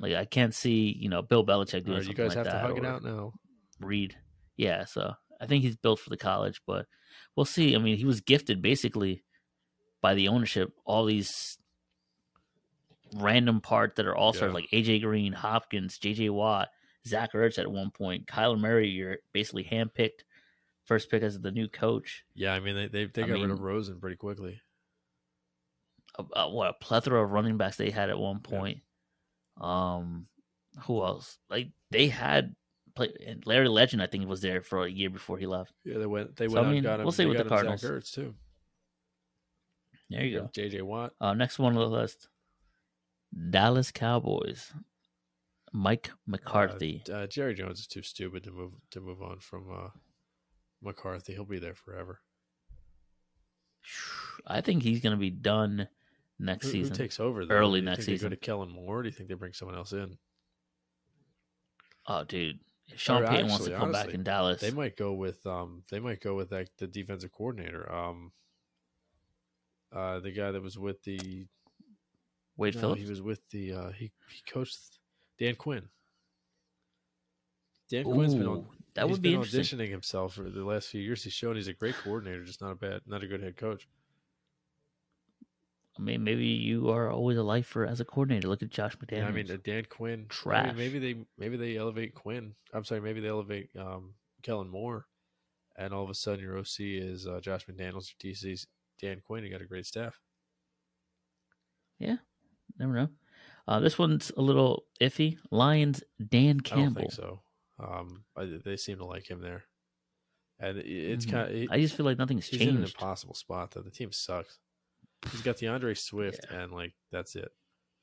[0.01, 2.59] Like I can't see you know Bill Belichick doing right, you guys like have to
[2.59, 3.33] hug it out now.
[3.81, 4.17] Reed.
[4.57, 6.87] Yeah, so I think he's built for the college, but
[7.37, 7.75] we'll see.
[7.75, 9.25] I mean, he was gifted basically
[10.01, 11.59] by the ownership all these
[13.15, 14.55] random parts that are all stars Yeah.
[14.55, 16.69] like AJ Green, Hopkins, JJ Watt,
[17.07, 18.89] Zach Ertz at one point, Kyler Murray.
[18.89, 20.23] You're basically handpicked
[20.85, 22.25] first pick as the new coach.
[22.35, 24.61] Yeah, I mean they they, they got rid of Rosen pretty quickly.
[26.19, 28.81] a, a- what a plethora of running backs they had at one point.
[29.61, 30.27] Um,
[30.87, 31.39] who else?
[31.51, 32.55] Like they had
[32.95, 34.03] play, and Larry Legend.
[34.03, 35.73] I think was there for a year before he left.
[35.85, 37.03] Yeah, they went they So, went I out mean, him.
[37.03, 37.83] we'll see with the him Zach Cardinals.
[37.83, 38.35] Ertz too.
[40.11, 40.51] There you go.
[40.55, 41.13] JJ Watt.
[41.21, 42.29] Uh, next one on the list:
[43.51, 44.73] Dallas Cowboys.
[45.73, 47.03] Mike McCarthy.
[47.09, 49.89] Uh, uh, Jerry Jones is too stupid to move to move on from uh,
[50.83, 51.33] McCarthy.
[51.33, 52.21] He'll be there forever.
[54.47, 55.89] I think he's going to be done
[56.39, 56.97] next Who, who season.
[56.97, 57.47] takes over?
[57.47, 57.55] Though?
[57.55, 58.29] Early Do you next think season.
[58.31, 58.99] Go to Kellen Moore.
[58.99, 60.19] Or do you think they bring someone else in?
[62.09, 62.59] oh, dude,
[62.97, 65.85] Sean Or Payton wants to actually, come back in Dallas, They might go with um.
[65.91, 67.91] They might go with that the defensive coordinator.
[67.91, 68.33] Um.
[69.95, 71.47] Uh, the guy that was with the
[72.57, 73.03] Wade no, Phillips.
[73.03, 74.99] he was with the uh he he coached
[75.39, 75.89] Dan Quinn.
[77.91, 78.67] Dan Quinn's been on.
[78.95, 81.23] That would be auditioning himself for the last few years.
[81.23, 83.87] He's shown he's a great coordinator, just not a bad, not a good head coach.
[85.99, 88.49] I mean, maybe you are always a lifer as a coordinator.
[88.49, 89.19] Look at Josh McDaniels.
[89.19, 90.13] Yeah, I mean uh, Dan Quinn.
[90.13, 90.77] I mean, Trash.
[90.77, 92.55] maybe they maybe they elevate Quinn.
[92.73, 95.07] I'm sorry, maybe they elevate um, Kellen Moore,
[95.77, 98.67] and all of a sudden your OC is uh, Josh McDaniels, your DC's
[99.01, 99.45] Dan Quinn.
[99.45, 100.19] You got a great staff.
[101.99, 102.17] Yeah,
[102.79, 103.09] never know.
[103.69, 105.39] Uh, this one's a little iffy.
[105.51, 106.83] Lions Dan Campbell.
[106.83, 107.41] I don't think so.
[107.79, 109.65] Um, I, they seem to like him there,
[110.61, 111.37] and it's mm-hmm.
[111.37, 111.69] kind of.
[111.71, 112.75] I just feel like nothing's he's changed.
[112.75, 113.83] in an impossible spot though.
[113.83, 114.59] The team sucks.
[115.31, 116.61] He's got DeAndre Swift, yeah.
[116.61, 117.51] and like that's it,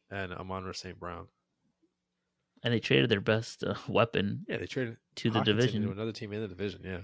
[0.09, 0.99] and Amon St.
[0.99, 1.28] Brown.
[2.63, 4.45] And they traded their best uh, weapon.
[4.47, 6.82] Yeah, they traded to the division to another team in the division.
[6.84, 7.01] Yeah,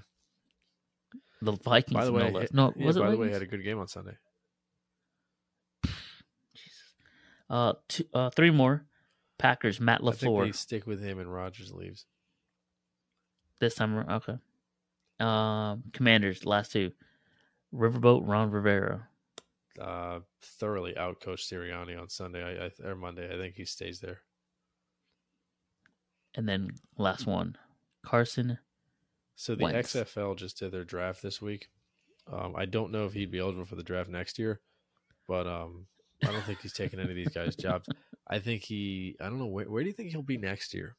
[1.41, 1.93] the Vikings.
[1.93, 4.18] By the way, no, no yeah, by the way, had a good game on Sunday.
[6.53, 6.93] Jesus.
[7.50, 8.86] Uh, two, uh, three more.
[9.38, 9.80] Packers.
[9.80, 10.46] Matt LaFleur.
[10.46, 12.06] they stick with him, and Rodgers leaves.
[13.60, 14.38] This time, okay.
[15.20, 16.46] Um, Commanders.
[16.46, 16.91] Last two.
[17.74, 18.28] Riverboat.
[18.28, 19.08] Ron Rivera.
[19.80, 23.34] Uh, thoroughly outcoached Sirianni on Sunday I, I, or Monday.
[23.34, 24.20] I think he stays there.
[26.34, 27.58] And then last one,
[28.06, 28.58] Carson
[29.36, 29.93] so the Wentz.
[29.93, 31.70] XFL just did their draft this week.
[32.32, 34.62] Um, I don't know if he'd be eligible for the draft next year,
[35.28, 35.86] but um,
[36.24, 37.88] I don't think he's taking any of these guys' jobs.
[38.28, 39.16] I think he.
[39.20, 39.66] I don't know where.
[39.66, 40.95] Where do you think he'll be next year?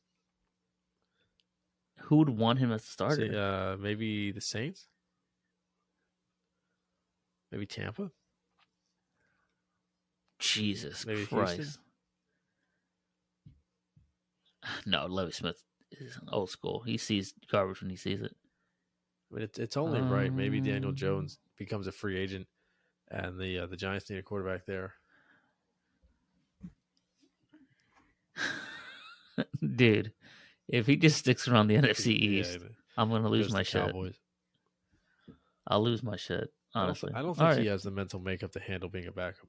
[2.03, 3.33] Who would want him as a starter?
[3.33, 4.87] Say, uh, maybe the Saints.
[7.51, 8.11] Maybe Tampa.
[10.39, 11.57] Jesus maybe Christ!
[11.57, 11.83] Houston?
[14.85, 15.63] No, Lovie Smith
[15.93, 16.83] is old school.
[16.85, 18.35] He sees garbage when he sees it.
[19.31, 20.33] I mean, it's it's only um, right.
[20.33, 22.47] Maybe Daniel um, Jones becomes a free agent,
[23.11, 24.95] and the uh, the Giants need a quarterback there.
[29.77, 30.13] Dude,
[30.69, 33.85] if he just sticks around the NFC East, yeah, I'm gonna lose my shit.
[33.87, 34.15] Cowboys.
[35.67, 36.53] I'll lose my shit.
[36.75, 39.13] Honestly, I don't, I don't think he has the mental makeup to handle being a
[39.13, 39.49] backup.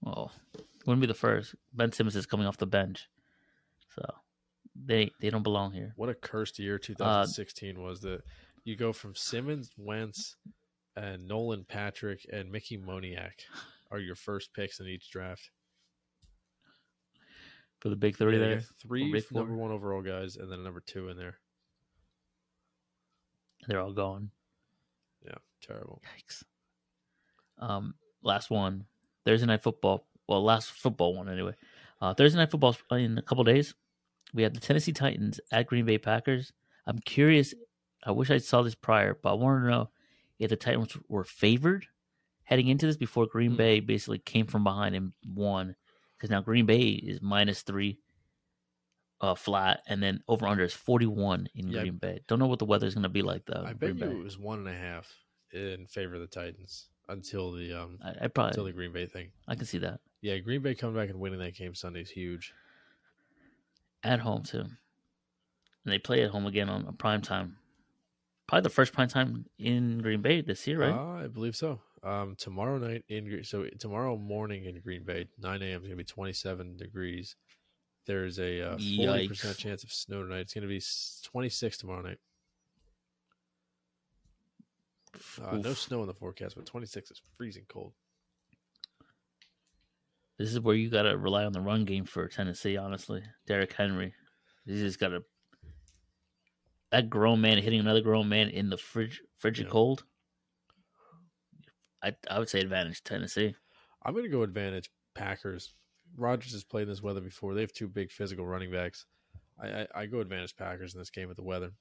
[0.00, 0.32] Well,
[0.86, 1.54] wouldn't be the first.
[1.72, 3.08] Ben Simmons is coming off the bench.
[3.94, 4.04] So
[4.74, 5.92] they they don't belong here.
[5.96, 8.22] What a cursed year 2016 uh, was that
[8.64, 10.36] you go from Simmons, Wentz,
[10.96, 13.32] and Nolan Patrick and Mickey Moniak
[13.90, 15.50] are your first picks in each draft.
[17.82, 18.60] For the big three yeah, there.
[18.80, 21.38] Three big number one overall guys and then a number two in there.
[23.66, 24.30] They're all gone.
[25.26, 26.00] Yeah, terrible.
[26.16, 26.44] Yikes.
[27.58, 28.84] Um, last one.
[29.24, 30.06] Thursday night football.
[30.28, 31.54] Well, last football one anyway.
[32.00, 33.74] Uh, Thursday night football in a couple days.
[34.32, 36.52] We have the Tennessee Titans at Green Bay Packers.
[36.86, 37.52] I'm curious.
[38.04, 39.90] I wish I saw this prior, but I wanted to know
[40.38, 41.86] if the Titans were favored
[42.44, 45.74] heading into this before Green mm Bay basically came from behind and won.
[46.22, 47.98] Because now Green Bay is minus three
[49.20, 52.20] uh, flat, and then over under is 41 in yeah, Green Bay.
[52.28, 53.64] Don't know what the weather is going to be like though.
[53.66, 55.12] I bet you it was one and a half
[55.52, 59.06] in favor of the Titans until the um I, I probably until the Green Bay
[59.06, 59.32] thing.
[59.48, 59.98] I can see that.
[60.20, 62.54] Yeah, Green Bay coming back and winning that game Sunday is huge
[64.04, 64.60] at home too.
[64.60, 67.56] And they play at home again on a prime time.
[68.46, 70.94] Probably the first prime time in Green Bay this year, right?
[70.94, 71.80] Uh, I believe so.
[72.04, 75.82] Um, tomorrow night in so tomorrow morning in Green Bay, nine a.m.
[75.82, 77.36] is gonna be twenty seven degrees.
[78.06, 80.40] There's a uh, forty uh, percent chance of snow tonight.
[80.40, 80.82] It's gonna be
[81.24, 82.18] twenty six tomorrow night.
[85.42, 87.92] Uh, no snow in the forecast, but 26 is freezing cold.
[90.38, 93.22] This is where you got to rely on the run game for Tennessee, honestly.
[93.46, 94.14] Derrick Henry.
[94.64, 95.22] he's just got to.
[96.90, 99.72] That grown man hitting another grown man in the fridge, frigid yeah.
[99.72, 100.04] cold.
[102.02, 103.54] I I would say advantage Tennessee.
[104.04, 105.74] I'm going to go advantage Packers.
[106.16, 107.54] Rodgers has played in this weather before.
[107.54, 109.06] They have two big physical running backs.
[109.60, 111.72] I, I, I go advantage Packers in this game with the weather.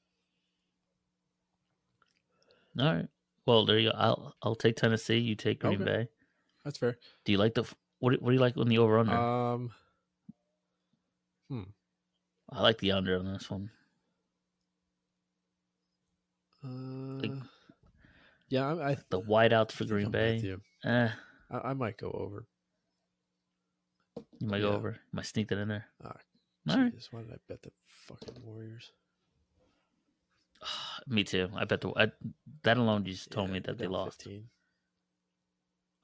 [2.79, 3.07] All right.
[3.45, 3.97] Well, there you go.
[3.97, 5.17] I'll I'll take Tennessee.
[5.17, 5.83] You take Green okay.
[5.83, 6.07] Bay.
[6.63, 6.97] That's fair.
[7.25, 7.63] Do you like the
[7.99, 9.13] what what do you like on the over under?
[9.13, 9.71] Um,
[11.49, 11.63] hmm.
[12.49, 13.71] I like the under on this one.
[16.63, 17.31] Uh, like,
[18.51, 20.57] yeah, I, I the whiteouts for Green Bay.
[20.83, 21.09] Eh.
[21.49, 22.45] I, I, might go over.
[24.39, 24.69] You might yeah.
[24.69, 24.97] go over.
[25.13, 25.85] Might sneak that in there.
[26.03, 26.15] Ah,
[26.69, 26.93] All right.
[27.11, 27.71] Why did I bet the
[28.07, 28.91] fucking Warriors?
[31.07, 31.49] Me too.
[31.55, 32.11] I bet the I,
[32.63, 34.23] that alone just told yeah, me that they lost.
[34.23, 34.43] 15.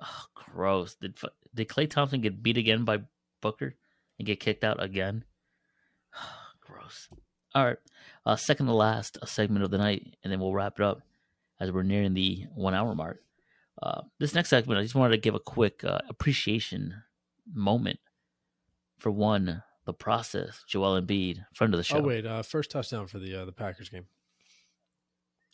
[0.01, 0.95] Oh, gross.
[0.95, 1.17] Did
[1.53, 2.99] did Klay Thompson get beat again by
[3.41, 3.75] Booker
[4.17, 5.25] and get kicked out again?
[6.61, 7.09] gross.
[7.53, 7.77] All right.
[8.25, 11.01] Uh, second to last a segment of the night, and then we'll wrap it up
[11.59, 13.21] as we're nearing the one hour mark.
[13.81, 16.95] Uh, this next segment, I just wanted to give a quick uh, appreciation
[17.51, 17.99] moment
[18.99, 20.63] for one, the process.
[20.67, 21.97] Joel Embiid, friend of the show.
[21.97, 24.05] Oh wait, uh, first touchdown for the uh, the Packers game.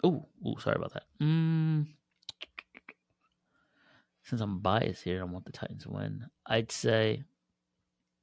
[0.03, 0.25] Oh,
[0.59, 1.03] sorry about that.
[1.21, 1.87] Mm,
[4.23, 6.25] since I'm biased here, I want the Titans to win.
[6.45, 7.23] I'd say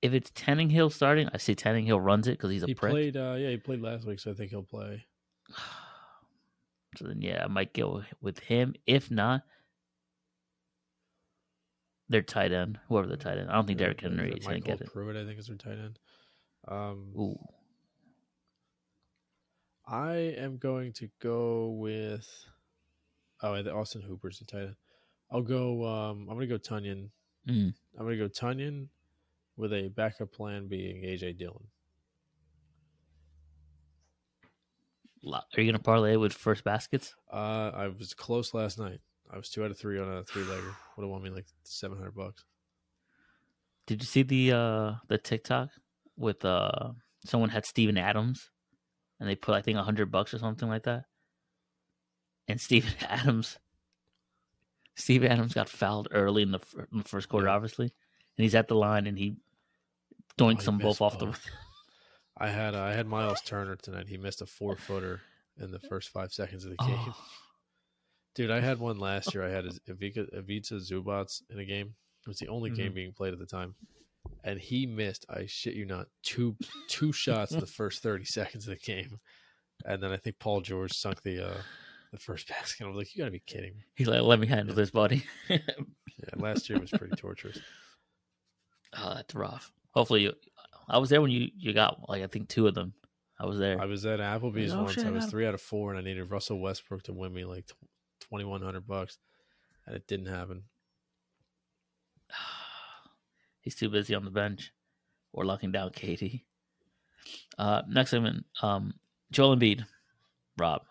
[0.02, 2.92] if it's Tannehill starting, I say Tannehill runs it because he's a he prick.
[2.92, 5.04] played, uh, yeah, he played last week, so I think he'll play.
[6.96, 8.74] So then, yeah, I might go with him.
[8.86, 9.42] If not,
[12.08, 13.48] their tight end, whoever the tight end.
[13.50, 14.92] I don't think Derrick Henry is going to get it.
[14.92, 15.98] Pruitt, I think, is their tight end.
[16.66, 17.38] Um, Ooh,
[19.86, 22.28] I am going to go with.
[23.42, 24.76] Oh, Austin Hooper's the tight end.
[25.30, 25.86] I'll go.
[25.86, 27.10] Um, I'm going to go Tonyan.
[27.48, 27.72] Mm.
[27.98, 28.88] I'm going to go Tonyan
[29.56, 31.64] with a backup plan being AJ Dillon.
[35.24, 37.14] Are you going to parlay with first baskets?
[37.32, 39.00] Uh, I was close last night.
[39.30, 40.74] I was two out of three on a three legger.
[40.96, 42.44] Would have won me like seven hundred bucks.
[43.86, 45.70] Did you see the uh the TikTok
[46.16, 46.90] with uh
[47.24, 48.50] someone had Steven Adams
[49.18, 51.04] and they put I think a hundred bucks or something like that?
[52.48, 53.58] And Steven Adams
[55.00, 56.60] Steve Adams got fouled early in the,
[56.92, 59.36] in the first quarter, obviously, and he's at the line and he
[60.38, 61.26] doinks Oh, he them both off the.
[62.40, 64.08] I had uh, I had Myles Turner tonight.
[64.08, 65.20] He missed a four footer
[65.60, 66.96] in the first five seconds of the game.
[66.98, 67.24] Oh,
[68.34, 69.44] Dude, I had one last year.
[69.44, 71.94] I had Ivica, Ivica Zubac in a game.
[72.24, 72.94] It was the only game Mhm.
[72.94, 73.74] being played at the time,
[74.44, 75.26] and he missed.
[75.28, 76.56] I shit you not, two
[76.88, 79.18] two shots in the first thirty seconds of the game,
[79.84, 81.60] and then I think Paul George sunk the uh,
[82.12, 82.84] the first basket.
[82.84, 83.84] I was like, you got to be kidding me.
[83.96, 85.58] he's like, "Let me handle this, buddy." Yeah,
[86.36, 87.58] last year was pretty torturous.
[88.98, 89.72] oh, that's rough.
[89.92, 90.34] Hopefully, you.
[90.90, 92.94] I was there when you you got like I think two of them.
[93.38, 93.80] I was there.
[93.80, 94.92] I was at Applebee's Oh, once.
[94.94, 97.12] shit, I I was got- three out of four, and I needed Russell Westbrook to
[97.12, 97.70] win me like
[98.20, 99.18] twenty one hundred bucks,
[99.86, 100.64] and it didn't happen.
[103.60, 104.72] He's too busy on the bench
[105.32, 106.44] or locking down Katie.
[107.58, 108.94] Uh, next segment, um,
[109.30, 109.84] Joel Embiid,
[110.58, 110.82] Rob.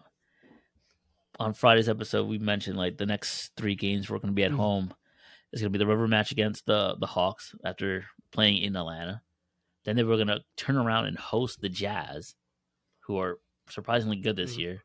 [1.40, 4.52] On Friday's episode, we mentioned like the next three games we're going to be at
[4.52, 4.58] Mhm.
[4.58, 4.94] home.
[5.52, 9.22] It's going to be the river match against the the Hawks after playing in Atlanta.
[9.86, 12.36] Then they were going to turn around and host the Jazz,
[13.06, 14.60] who are surprisingly good this Mhm.
[14.60, 14.84] year.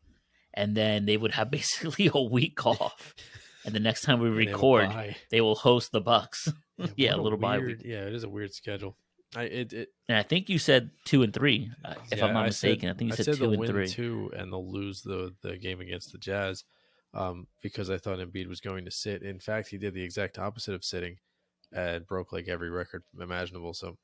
[0.54, 3.14] And then they would have basically a week off.
[3.64, 6.48] and the next time we And they record, they will host the Bucks.
[6.96, 8.96] Yeah, what a little bye weird, Yeah, it is a weird schedule.
[9.36, 12.34] I it, it And I think you said two and three, uh, if yeah, I'm
[12.34, 12.88] not I said- mistaken.
[12.90, 13.86] I think you said, said two and three.
[13.88, 16.64] two, and they'll lose the the game against the Jazz,
[17.14, 19.22] um, because I thought Embiid was going to sit.
[19.22, 21.18] In fact, he did the exact opposite of sitting,
[21.72, 23.72] and broke like every record imaginable.
[23.72, 23.96] So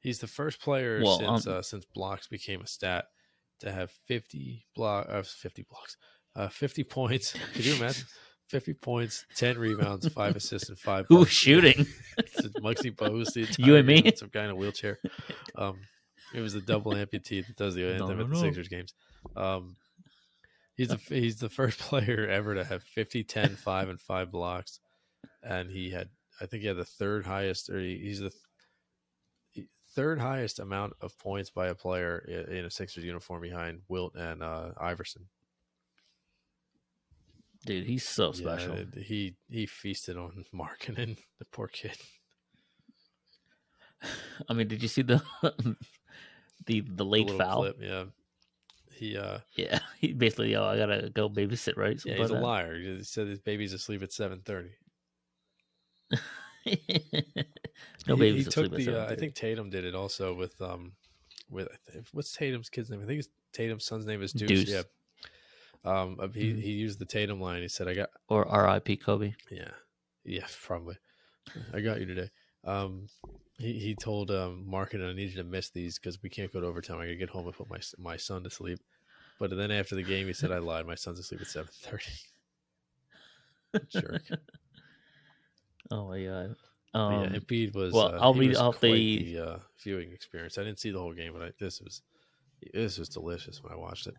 [0.00, 3.06] he's the first player Well, since um, uh, since blocks became a stat
[3.60, 5.96] to have fifty block uh, fifty blocks,
[6.36, 7.34] uh, fifty points.
[7.54, 8.04] Could you imagine?
[8.48, 11.06] Fifty points, ten rebounds, five assists, and five.
[11.08, 11.86] Who was shooting?
[12.42, 14.10] Bogues, the You and me?
[14.16, 14.98] Some guy in a wheelchair.
[15.56, 15.78] Um,
[16.34, 18.40] it was the double amputee that does the No, anthem no, at the no.
[18.40, 18.92] Sixers games.
[19.36, 19.76] Um,
[20.76, 24.80] he's the he's the first player ever to have 50, 10, 5, and five blocks,
[25.42, 26.08] and he had
[26.40, 28.42] I think he had the third highest, or he, he's the th-
[29.94, 34.14] third highest amount of points by a player i- in a Sixers uniform behind Wilt
[34.16, 35.28] and uh, Iverson.
[37.66, 38.76] Dude, he's so Yeah, special.
[38.96, 41.96] he he feasted on Markkanen, the poor kid.
[44.48, 45.76] I mean, did you see the the
[46.66, 47.62] the The late little foul?
[47.62, 48.04] clip, yeah.
[48.92, 52.00] He uh Yeah, he basically, yo, I gotta go babysit, right?
[52.04, 52.74] yeah, he's a like liar.
[52.78, 54.70] He said his baby's asleep at seven thirty.
[58.06, 58.96] No he, he took the.
[58.96, 60.92] Uh, I think Tatum did it also with um,
[61.48, 61.68] with
[62.12, 63.02] what's Tatum's kid's name?
[63.02, 64.48] I think Tatum's son's name is Deuce.
[64.48, 64.68] Deuce.
[64.70, 64.82] Yeah.
[65.82, 66.62] Um, uh, he Mhm.
[66.62, 67.62] he used the Tatum line.
[67.62, 68.96] He said, "I got or R.I.P.
[68.98, 69.34] Kobe.
[69.50, 69.70] yeah,
[70.24, 70.96] yeah, probably.
[71.72, 72.30] I got you today."
[72.64, 73.08] Um,
[73.58, 76.60] he he told um Markin, "I need you to miss these because we can't go
[76.60, 76.98] to overtime.
[76.98, 78.78] I gotta get home and put my my son to sleep."
[79.38, 80.86] But then after the game, he said, "I lied.
[80.86, 82.26] My son's asleep at 7.30.
[83.88, 84.22] Jerk.
[85.90, 86.56] Oh my god.
[86.92, 87.92] Um, yeah, Embiid was.
[87.92, 90.58] well, uh, I'll read off quite the- uh, viewing experience.
[90.58, 92.02] I didn't see the whole game, but I, this was
[92.72, 94.14] this was delicious when I watched it.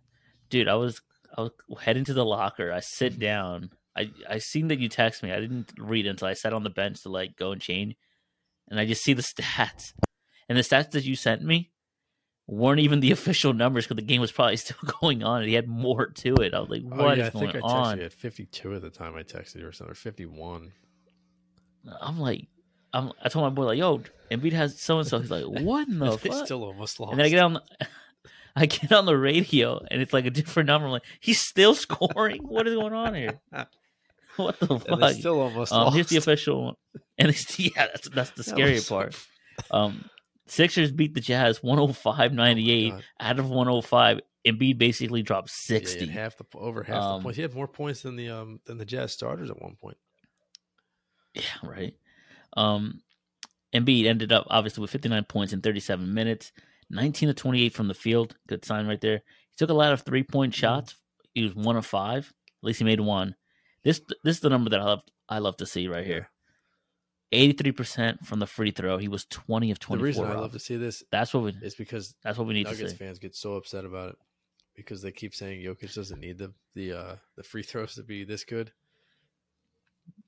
[0.49, 1.01] dude, I was
[1.37, 1.51] I was
[1.81, 2.71] heading to the locker.
[2.71, 3.71] I sit down.
[3.95, 5.31] I I seen that you text me.
[5.33, 7.95] I didn't read until I sat on the bench to like go and change,
[8.69, 9.93] and I just see the stats.
[10.47, 11.71] And the stats that you sent me
[12.47, 15.55] weren't even the official numbers because the game was probably still going on, and he
[15.55, 16.53] had more to it.
[16.53, 18.13] I was like, Oh, "What is yeah, I going think I texted on?" you at
[18.13, 20.71] 52 at the time I texted you or something, or 51.
[22.01, 22.47] I'm like,
[22.93, 25.87] I'm, I told my boy like, "Yo, Embiid has so and so." He's like, "What
[25.87, 27.11] in the fuck?" still almost lost.
[27.11, 27.61] And then I get on, the,
[28.55, 30.85] I get on the radio, and it's like a different number.
[30.87, 32.41] I'm like, he's still scoring.
[32.43, 33.39] what is going on here?
[34.37, 35.95] What the And they still almost Um, lost.
[35.95, 36.75] here's the official one,
[37.17, 39.15] and it's, yeah, that's that's the That scary so part.
[39.69, 40.05] Um,
[40.47, 43.03] Sixers beat the Jazz 105-98 God.
[43.21, 44.19] out of 105.
[44.45, 45.99] Embiid basically dropped 60.
[46.07, 47.35] had half the over half Um, the points.
[47.37, 49.97] He had more points than the um than the Jazz starters at one point.
[51.33, 51.93] Yeah, right.
[52.57, 53.01] Um,
[53.73, 56.51] Embiid ended up obviously with 59 points in 37 minutes,
[56.89, 58.35] 19 to 28 from the field.
[58.47, 59.17] Good sign right there.
[59.49, 60.95] He took a lot of three point shots.
[61.33, 62.33] He was one of five.
[62.61, 63.35] At least he made one.
[63.83, 66.29] This this is the number that I love I love to see right here.
[67.33, 68.97] 83% from the free throw.
[68.97, 69.97] He was 20 of 24.
[69.97, 72.53] The reason I love to see this That's what we is because that's what we
[72.53, 72.95] need Nuggets to see.
[72.97, 74.15] fans get so upset about it
[74.75, 78.23] because they keep saying Jokic doesn't need the the uh, the free throws to be
[78.23, 78.71] this good.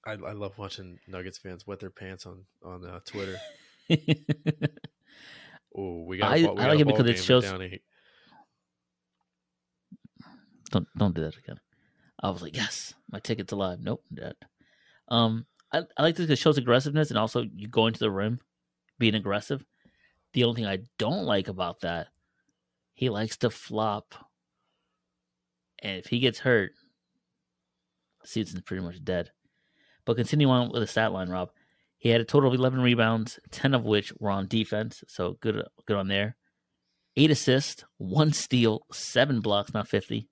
[0.06, 3.38] I, I love watching Nuggets fans wet their pants on on uh, Twitter.
[5.76, 6.32] Oh, we got.
[6.34, 7.44] I- we I like it because it shows-
[10.72, 11.60] don't don't do that again.
[12.22, 13.80] I was like, yes, my ticket's alive.
[13.82, 14.36] Nope, dead.
[15.10, 18.12] Um, I, I like this because it shows aggressiveness and also you go into the
[18.12, 18.40] rim,
[19.00, 19.66] being aggressive.
[20.34, 22.08] The only thing I don't like about that,
[22.94, 24.14] he likes to flop,
[25.82, 26.72] and if he gets hurt,
[28.24, 29.32] season's pretty much dead.
[30.06, 31.50] But continue on with the stat line, Rob.
[31.98, 35.64] He had a total of eleven rebounds, ten of which were on defense, so good,
[35.86, 36.36] good on there.
[37.16, 40.28] Eight assists, one steal, seven blocks, not fifty.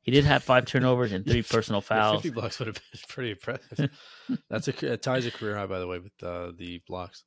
[0.00, 2.22] He did have five turnovers and three personal fouls.
[2.22, 3.90] Fifty blocks would have been pretty impressive.
[4.50, 7.22] That's a it ties a career high, by the way, with uh, the blocks.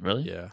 [0.00, 0.22] Really?
[0.22, 0.48] Yeah,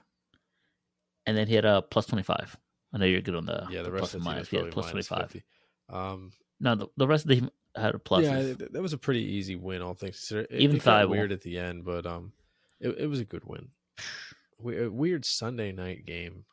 [1.26, 2.58] And then he had a plus twenty five.
[2.94, 3.78] I know you're good on the, yeah.
[3.80, 4.50] The the rest plus of the minus.
[4.50, 5.32] probably plus minus five.
[5.32, 5.44] fifty.
[5.88, 8.24] Um, No, the, the rest of the had a plus.
[8.26, 10.48] yeah, that was a pretty easy win, all things considered.
[10.50, 11.10] It, Even it Thybulle.
[11.10, 12.34] weird at the end, but um,
[12.80, 13.70] it, it was a good win.
[14.64, 16.46] We, a weird Sunday night game.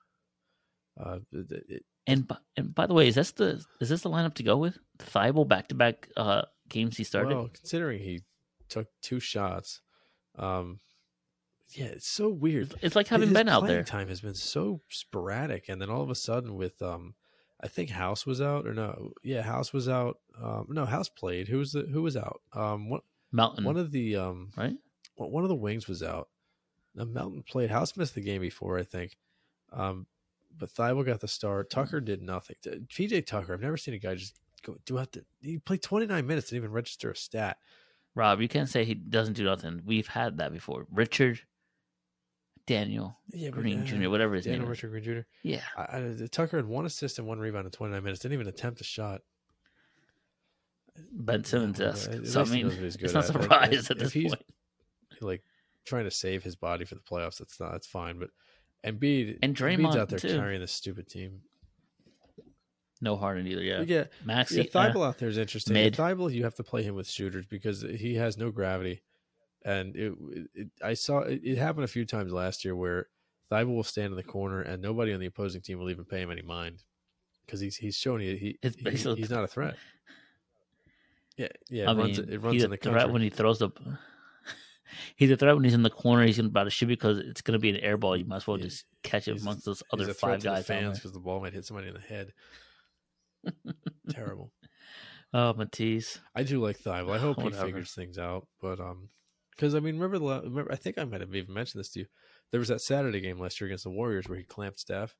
[0.99, 4.09] Uh, it, it, And by, and by the way, is this the is this the
[4.09, 4.79] lineup to go with?
[4.99, 7.35] Thybulle back to back uh games he started.
[7.35, 8.23] Well, considering he
[8.71, 9.83] took two shots,
[10.39, 10.81] um,
[11.75, 12.75] yeah, it's so weird.
[12.81, 13.83] it's like having His Ben out there.
[13.85, 17.15] Time has been so sporadic, and then all of a sudden, with um,
[17.61, 20.19] I think House was out, or no, yeah, House was out.
[20.41, 21.49] Um, no, House played.
[21.49, 22.41] Who was the who was out?
[22.53, 23.01] Um, one
[23.33, 24.77] Mountain, one of the um, right?
[25.17, 26.29] one one of the wings was out.
[26.95, 27.71] Now Melton played.
[27.71, 29.17] House missed the game before, I think.
[29.73, 30.07] Um,
[30.57, 31.71] but Thybulle got the start.
[31.71, 32.57] Tucker did nothing.
[32.65, 35.25] PJ Tucker, I've never seen a guy just go do have to.
[35.41, 37.59] He played 29 minutes, didn't even register a stat.
[38.15, 39.83] Rob, you can't say he doesn't do nothing.
[39.85, 40.87] We've had that before.
[40.91, 41.41] Richard,
[42.69, 44.83] Daniel Yeah, but, Green uh, Jr., whatever his Daniel name is.
[44.83, 45.21] Richard Green Jr.
[45.43, 48.21] Yeah, I, I, Tucker had one assist and one rebound in 29 minutes.
[48.21, 49.23] Didn't even attempt a shot.
[51.13, 52.11] Ben Simmons esque.
[52.11, 53.33] at So I mean, knows what he's it's not at.
[53.33, 54.45] Surprise if- at if this he's- point.
[55.21, 55.43] Like
[55.85, 57.39] trying to save his body for the playoffs.
[57.39, 57.73] That's not.
[57.73, 58.19] That's fine.
[58.21, 58.31] But
[58.87, 60.29] Embiid And Embiid's Draymond, out there too.
[60.29, 61.41] carrying this stupid team.
[63.01, 63.63] No Harden either.
[63.63, 64.57] Yeah, Yeah, Maxey.
[64.57, 64.63] yeah.
[64.65, 65.75] Thybulle out there is interesting.
[65.75, 65.95] mid.
[65.95, 69.03] Thybulle, you have to play him with shooters because he has no gravity,
[69.71, 70.13] and it.
[70.55, 73.07] it I saw it, it happened a few times last year where
[73.51, 76.21] Thybulle will stand in the corner and nobody on the opposing team will even pay
[76.23, 76.83] him any mind
[77.47, 79.77] because he's he's showing you he, It's he- basically- he's not a threat.
[81.37, 81.85] Yeah, yeah.
[81.85, 83.13] It I runs mean, it runs he's in a threat country.
[83.13, 83.71] when he throws the.
[85.17, 86.27] he's a threat when he's in the corner.
[86.27, 88.17] He's about to shoot because it's going to be an air ball.
[88.17, 90.67] You might as well Yeah, just catch it he's amongst those other five the guys.
[90.67, 92.33] down fans because the ball might hit somebody in the head.
[94.11, 94.51] Terrible.
[95.33, 96.19] Oh, Matisse.
[96.35, 97.15] I do like Thybulle.
[97.15, 98.47] I hope he figures things out.
[98.61, 99.09] But um,
[99.59, 100.71] because I mean, remember the remember?
[100.73, 102.07] I think I might have even mentioned this to you.
[102.53, 105.17] There was that Saturday game last year against the Warriors where he clamped Steph,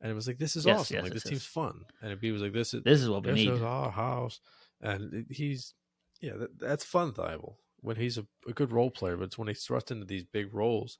[0.00, 0.96] and it was like, "This is Yes, awesome!
[0.96, 1.52] yes, like yes, this team's yes.
[1.52, 3.52] fun." And B was like, "This is This is what we this need.
[3.52, 4.40] is our house,"
[4.82, 5.74] and he's
[6.20, 7.12] yeah, that, that's fun.
[7.12, 10.24] Thybulle when he's a, a good role player, but it's when he's thrust into these
[10.24, 10.98] big roles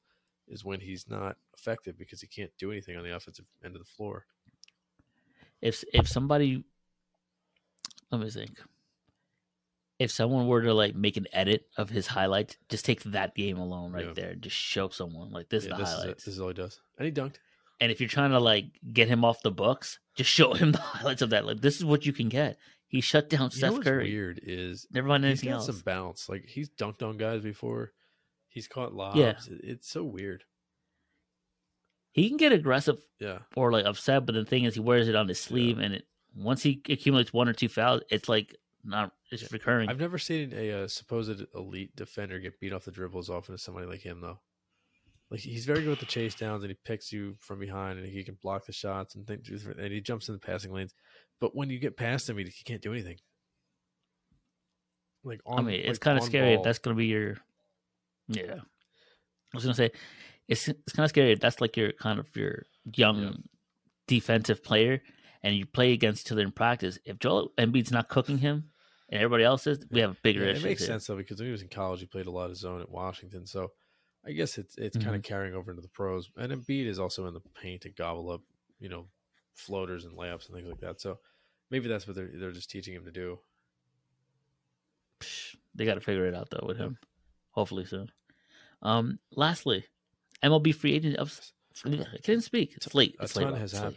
[0.49, 3.81] is when he's not effective because he can't do anything on the offensive end of
[3.81, 4.25] the floor.
[5.61, 6.65] If if somebody,
[8.11, 8.61] let me think.
[10.01, 13.59] If someone were to like make an edit of his highlights, just take that game
[13.59, 14.13] alone right Yeah.
[14.15, 14.35] there.
[14.35, 16.25] Just show someone like this Yeah, is the this is highlights.
[16.25, 17.37] This is all he does, and he dunked.
[17.81, 20.79] And if you're trying to like get him off the books, just show him the
[20.79, 21.45] highlights of that.
[21.47, 22.59] Like this is what you can get.
[22.89, 24.11] He shut down You Steph what's Curry.
[24.11, 25.67] weird is Never mind he's anything got else.
[25.67, 26.29] some bounce.
[26.29, 27.93] Like he's dunked on guys before.
[28.49, 29.17] He's caught lobs.
[29.19, 29.35] Yeah.
[29.63, 30.43] It's so weird.
[32.13, 33.41] He can get aggressive Yeah.
[33.55, 36.07] or like upset, but the thing is, he wears it on his sleeve, and it
[36.35, 39.89] once he accumulates one or two fouls, it's like not it's recurring.
[39.89, 43.55] I've never seen a, uh supposed elite defender get beat off the dribble as often
[43.55, 44.39] as somebody like him, though.
[45.31, 48.09] Like he's very good with the chase downs, and he picks you from behind, and
[48.09, 50.95] he can block the shots and think, and he jumps in the passing lanes.
[51.41, 53.17] But when you get past him, he, he can't do anything.
[55.23, 57.37] Like on, I mean, it's like, kind of scary if that's going to be your.
[58.29, 59.91] Yeah, I was going to say,
[60.49, 62.65] it's it's kind of scary if that's like your kind of your
[62.97, 63.33] young Yeah.
[64.09, 65.03] defensive player,
[65.43, 66.99] and you play against each other in practice.
[67.05, 68.71] If Joel Embiid's not cooking him,
[69.09, 70.67] and everybody else is, we have a bigger Yeah, issue.
[70.67, 72.57] it makes sense though because when he was in college, he played a lot of
[72.57, 73.47] zone at Washington.
[73.47, 73.73] So
[74.25, 75.17] I guess it's it's kind Mm-hmm.
[75.17, 76.31] of carrying over into the pros.
[76.37, 78.43] And Embiid is also in the paint to gobble up,
[78.79, 79.07] you know,
[79.55, 81.01] floaters and layups and things like that.
[81.01, 81.19] So
[81.71, 83.39] maybe that's what they're they're just teaching him to do.
[85.75, 86.99] They got to figure it out though with him.
[87.53, 88.11] Hopefully soon.
[88.83, 89.85] Um, lastly,
[90.43, 91.41] MLB free agent of
[91.87, 92.73] I can't speak.
[92.77, 93.15] It's late.
[93.21, 93.61] A It's ton late.
[93.61, 93.97] has It's late.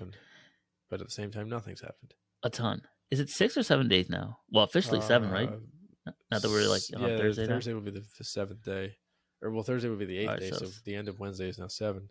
[0.93, 2.13] But at the same time, nothing's happened.
[2.43, 2.83] A ton.
[3.09, 4.37] Is it six or seven days now?
[4.51, 5.49] Well, officially seven, right?
[5.49, 7.55] Uh, Now that we're like on yeah, Thursday now.
[7.55, 8.95] Thursday will be the seventh day,
[9.41, 10.51] or well, Thursday will be the eighth Alright, day.
[10.51, 12.09] so So, the end of Wednesday is now seven.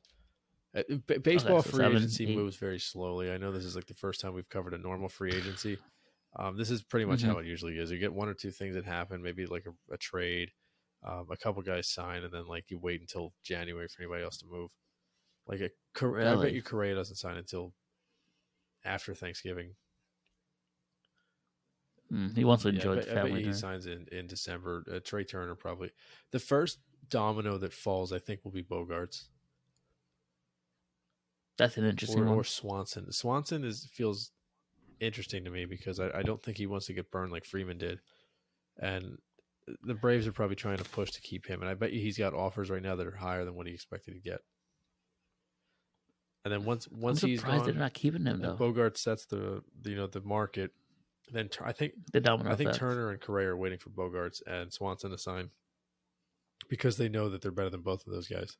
[0.76, 2.36] Uh, b- baseball so free seven, agency eight.
[2.36, 3.30] moves very slowly.
[3.30, 5.78] I know this is like the first time we've covered a normal free agency.
[6.34, 7.26] Um, this is pretty much Mhm.
[7.26, 7.90] how it usually is.
[7.90, 10.50] You get one or two things that happen, maybe like a, a trade,
[11.06, 14.38] um, a couple guys sign, and then like you wait until January for anybody else
[14.38, 14.70] to move.
[15.46, 17.74] Like a, Cor- I bet you Correa doesn't sign until
[18.84, 19.74] after Thanksgiving.
[22.12, 23.42] Mm, he wants to Yeah, enjoy I the bet, I bet family.
[23.44, 24.84] he signs in in December.
[24.92, 25.90] Uh, Trey Turner probably
[26.30, 26.78] the first
[27.08, 28.12] domino that falls.
[28.12, 29.28] I think will be Bogaerts
[31.56, 32.38] That's an interesting or, one.
[32.38, 33.10] or Swanson.
[33.12, 34.30] Swanson is feels
[35.00, 37.78] interesting to me because I, I don't think he wants to get burned like Freeman
[37.78, 38.00] did,
[38.78, 39.18] and
[39.82, 41.60] the Braves are probably trying to push to keep him.
[41.60, 43.72] And I bet you he's got offers right now that are higher than what he
[43.74, 44.40] expected to get.
[46.44, 48.54] And then once I'm once he's surprised gone, they're not keeping him though.
[48.54, 50.72] Bogart sets the, the you know the market.
[51.32, 52.80] Then Tur- I think the domino I think effect.
[52.80, 55.50] Turner and Correa are waiting for Bogaerts and Swanson to sign
[56.68, 58.56] because they know that they're better than both of those guys.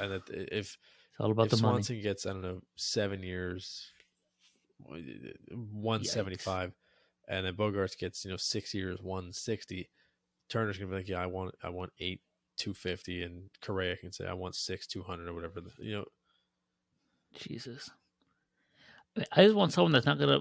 [0.00, 0.78] And that if It's
[1.18, 1.74] all about if the money.
[1.74, 3.90] Swanson gets I don't know seven years,
[5.72, 6.74] one seventy five,
[7.28, 9.88] and then Bogaerts gets you know six years, one sixty,
[10.48, 12.20] Turner's gonna be like, yeah, I want I want eight
[12.56, 15.60] two fifty, and Correa can say I want six two hundred or whatever.
[15.78, 16.04] You know,
[17.34, 17.90] Jesus.
[19.16, 20.40] I, mean, I just want someone that's not gonna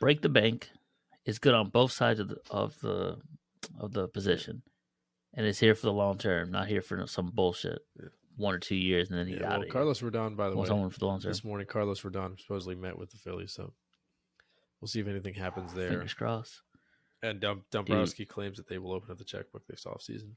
[0.00, 0.70] break the bank,
[1.24, 3.18] is good on both sides of the of the
[3.78, 4.62] of the position,
[5.34, 7.80] and is here for the long term, not here for some bullshit.
[8.00, 8.08] Yeah.
[8.36, 10.56] One or two years, and then he's yeah, out well, of Carlos Rodon, by the.
[10.56, 11.30] Way, someone for the long term.
[11.30, 13.72] this morning Carlos Rodon supposedly met with the Phillies, so
[14.80, 15.90] we'll see if anything happens there.
[15.90, 16.60] Fingers crossed.
[17.22, 20.32] And Dom- Dombrowski claims that they will open up the checkbook this offseason.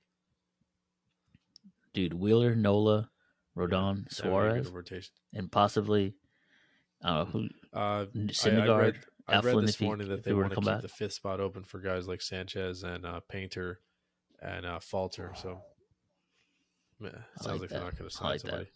[1.93, 3.09] Dude, Wheeler, Nola,
[3.57, 4.71] Rodon, That a Suarez,
[5.33, 6.15] and possibly
[7.03, 8.95] uh, who Uh, I, I Syndergaard, read,
[9.27, 10.81] I read this if he- morning that they were want to keep back.
[10.81, 13.79] the fifth spot open for guys like Sanchez and uh, Painter
[14.41, 15.31] and uh, Falter.
[15.35, 15.59] So,
[16.99, 18.49] meh, it I sounds like like, they're not going to I sign like that.
[18.49, 18.69] somebody.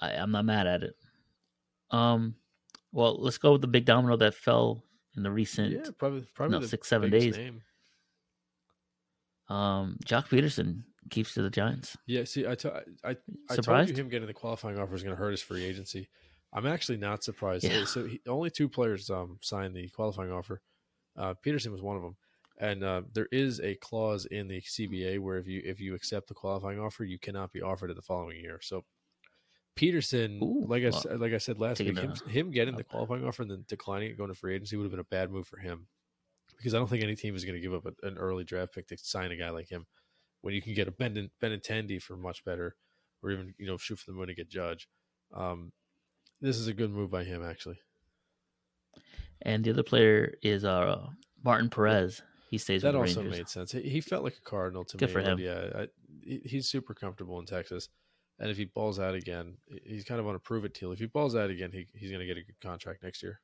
[0.00, 0.94] I, I'm not mad at it.
[1.90, 2.34] Um,
[2.92, 4.82] well, let's go with the big domino that fell
[5.16, 7.36] in the recent Yeah, probably probably no, the six, seven days.
[7.36, 7.62] Name.
[9.48, 11.96] Um, Joc Pederson keeps to the Giants.
[12.06, 13.16] Yeah, see, I, t- I, I,
[13.50, 16.08] I told you him getting the qualifying offer is going to hurt his free agency.
[16.52, 17.64] I'm actually not surprised.
[17.64, 17.84] Yeah.
[17.84, 20.62] So he, only two players um, signed the qualifying offer.
[21.16, 22.16] Uh, Pederson was one of them,
[22.58, 26.28] and uh, there is a clause in the CBA where if you if you accept
[26.28, 28.60] the qualifying offer, you cannot be offered it the following year.
[28.62, 28.84] So
[29.76, 32.84] Pederson, Ooh, like I well, like I said last week, him, a- him getting the
[32.84, 35.30] qualifying offer and then declining it going to free agency would have been a bad
[35.30, 35.86] move for him
[36.56, 38.74] because I don't think any team is going to give up a, an early draft
[38.74, 39.86] pick to sign a guy like him
[40.44, 42.76] when you can get a Ben Benintendi for much better,
[43.22, 44.86] or even you know shoot for the moon to get Judge.
[45.32, 45.72] Um,
[46.42, 47.78] this is a good move by him, actually.
[49.42, 51.06] And the other player is uh
[51.42, 52.22] Martin Perez.
[52.50, 53.38] He stays That with also Rangers.
[53.38, 53.72] made sense.
[53.72, 55.12] He, he felt like a Cardinal to Good me.
[55.14, 55.38] for him.
[55.38, 55.88] Yeah, I,
[56.44, 57.88] he's super comfortable in Texas,
[58.38, 60.92] and if he balls out again, he's kind of on a prove it deal.
[60.92, 63.40] If he balls out again, he, he's going to get a good contract next year.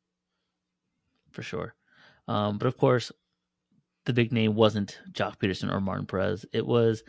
[1.32, 1.74] for sure.
[2.28, 3.10] Um, but of course,
[4.10, 6.44] the big name wasn't Joc Pederson or Martin Perez.
[6.52, 7.04] It was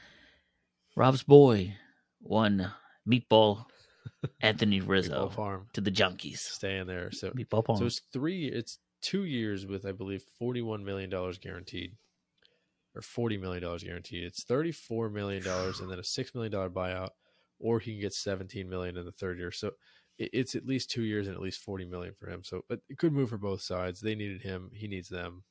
[0.95, 1.73] Rob's boy,
[2.19, 2.71] one
[3.09, 3.65] meatball
[4.41, 6.37] Anthony Rizzo Baseball farm to the Junkies.
[6.37, 7.11] staying there.
[7.11, 7.77] So Meatball Palm.
[7.77, 8.45] So it's three.
[8.45, 11.93] It's two years with I believe forty-one million dollars guaranteed,
[12.95, 14.23] or forty million dollars guaranteed.
[14.23, 17.09] It's thirty-four million dollars, and then a six million dollar buyout,
[17.59, 19.51] or he can get seventeen million in the third year.
[19.51, 19.71] So
[20.19, 22.43] it's at least two years and at least forty million for him.
[22.43, 24.01] So but a good move for both sides.
[24.01, 24.69] They needed him.
[24.71, 25.43] He needs them.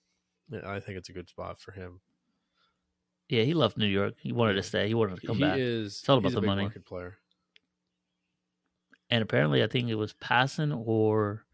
[0.64, 2.00] I think it's a good spot for him.
[3.28, 4.14] yeah, he loved New York.
[4.20, 4.88] He wanted to stay.
[4.88, 5.58] He wanted to come he back.
[5.58, 5.98] is.
[6.00, 6.62] It's all about the money.
[6.62, 7.18] Market player.
[9.10, 11.44] and apparently, I think it was Passan or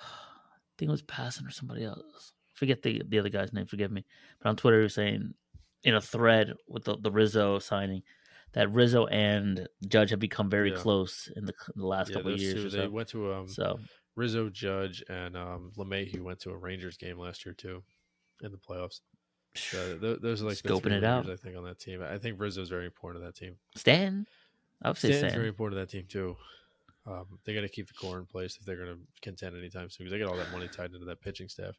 [0.00, 2.32] I think it was Passan or somebody else.
[2.54, 3.66] Forget the the other guy's name.
[3.66, 4.04] Forgive me.
[4.40, 5.34] But on Twitter, he was saying
[5.82, 8.02] in a thread with the, the Rizzo signing
[8.52, 10.76] that Rizzo and Judge have become very Yeah.
[10.78, 12.54] close in the, in the last Yeah, couple of years.
[12.54, 12.70] two.
[12.70, 13.78] They went to um, so
[14.14, 17.82] Rizzo Judge and um, LeMahieu went to a Rangers game last year too,
[18.42, 19.00] in the playoffs.
[19.54, 21.28] So th- those are like Scoping it out.
[21.30, 22.02] I think on that team.
[22.02, 23.56] I think Rizzo's very important to that team.
[23.74, 24.26] Stan,
[24.82, 25.32] I would say Stan's Stan.
[25.32, 26.36] very important to that team too.
[27.06, 29.88] Um, they got to keep the core in place if they're going to contend anytime
[29.90, 31.74] soon because they got all that money tied into that pitching staff.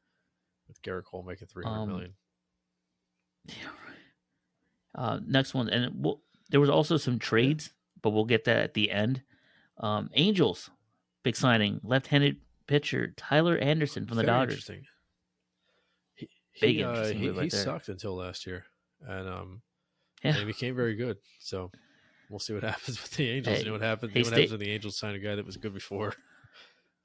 [0.69, 2.13] With Gerrit Cole making three hundred Um, million.
[3.45, 3.53] Yeah.
[4.95, 8.73] Uh, next one, and we'll, there was also some trades, but we'll get that at
[8.73, 9.21] the end.
[9.77, 10.69] Um, Angels,
[11.23, 12.37] big signing, left-handed
[12.67, 14.53] pitcher Tyler Anderson from the Very Dodgers.
[14.69, 14.85] Interesting.
[16.59, 17.63] He, Big he, uh, interesting he, move right he there.
[17.63, 18.65] sucked until last year,
[19.07, 19.61] and um,
[20.23, 20.31] Yeah.
[20.31, 21.17] and he became very good.
[21.39, 21.71] So
[22.29, 23.55] We'll see what happens with the Angels.
[23.55, 24.11] Hey, you know what happens?
[24.11, 25.73] hey, you know what stay- happens when the Angels sign a guy that was good
[25.73, 26.13] before.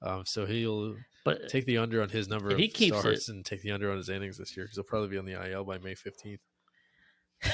[0.04, 3.44] Um, so he'll But take the under on his number of he keeps starts and
[3.44, 5.62] take the under on his innings this year because he'll probably be on the IL
[5.62, 6.40] by May fifteenth.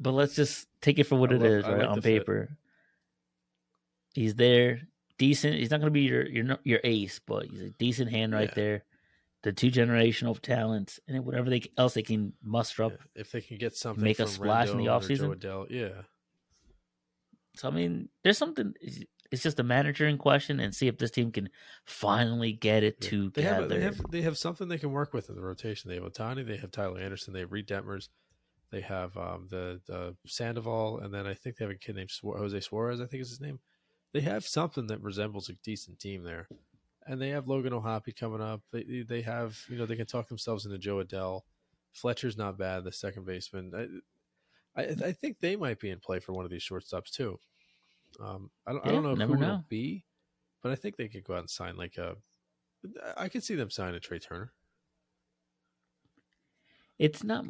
[0.00, 1.78] but let's just take it for what I it love- is, right?
[1.80, 2.20] like on the fit.
[2.20, 2.56] paper,
[4.14, 4.80] he's there,
[5.18, 5.56] decent.
[5.56, 8.48] He's not going to be your your your ace, but he's a decent hand right
[8.48, 8.54] Yeah.
[8.54, 8.84] there.
[9.42, 12.92] The two generational talents and whatever they else they can muster up.
[13.14, 15.66] If they can get something, Make a splash in the offseason?
[15.70, 16.02] Yeah,
[17.54, 18.74] So I mean, there's something.
[18.80, 19.04] it's-
[19.42, 21.50] just a manager in question, and see if this team can
[21.84, 23.10] finally get it Yeah.
[23.10, 23.30] together.
[23.34, 25.90] They have they have they have something they can work with in the rotation.
[25.90, 28.08] They have Ohtani, they have Tyler Anderson, they have Reid Detmers,
[28.70, 32.10] they have um, the the Sandoval, and then I think they have a kid named
[32.22, 33.02] Jose Suarez.
[33.02, 33.60] I think is his name.
[34.14, 36.48] They have something that resembles a decent team there,
[37.08, 38.60] and they have Logan O'Hoppe coming up.
[38.72, 41.42] They they have you know they can talk themselves into Jo Adell.
[41.92, 44.02] Fletcher's not bad, the second baseman.
[44.76, 47.38] I, I I think they might be in play for one of these shortstops too.
[48.20, 49.46] Um, I don't I don't know who know.
[49.46, 50.04] it'll be,
[50.62, 52.16] but I think they could go out and sign like a.
[53.16, 54.52] I could see them sign a Trey Turner.
[56.98, 57.44] it's not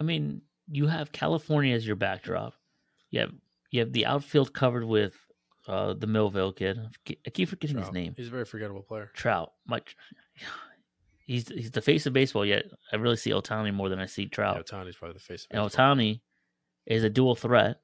[0.00, 2.54] i mean you have california as your backdrop
[3.10, 3.32] you have
[3.70, 5.14] you have the outfield covered with
[5.68, 6.78] uh the millville kid.
[7.26, 8.14] I keep forgetting his name.
[8.16, 9.10] He's a very forgettable player.
[9.14, 9.52] trout.
[9.66, 9.96] Much
[11.26, 12.64] he's he's the face of baseball yet.
[12.92, 14.66] I really see ohtani more than i see Yeah, trout.
[14.66, 15.44] Ohtani's probably the face.
[15.44, 15.94] Of and baseball.
[15.94, 16.20] ohtani
[16.86, 17.80] is a dual threat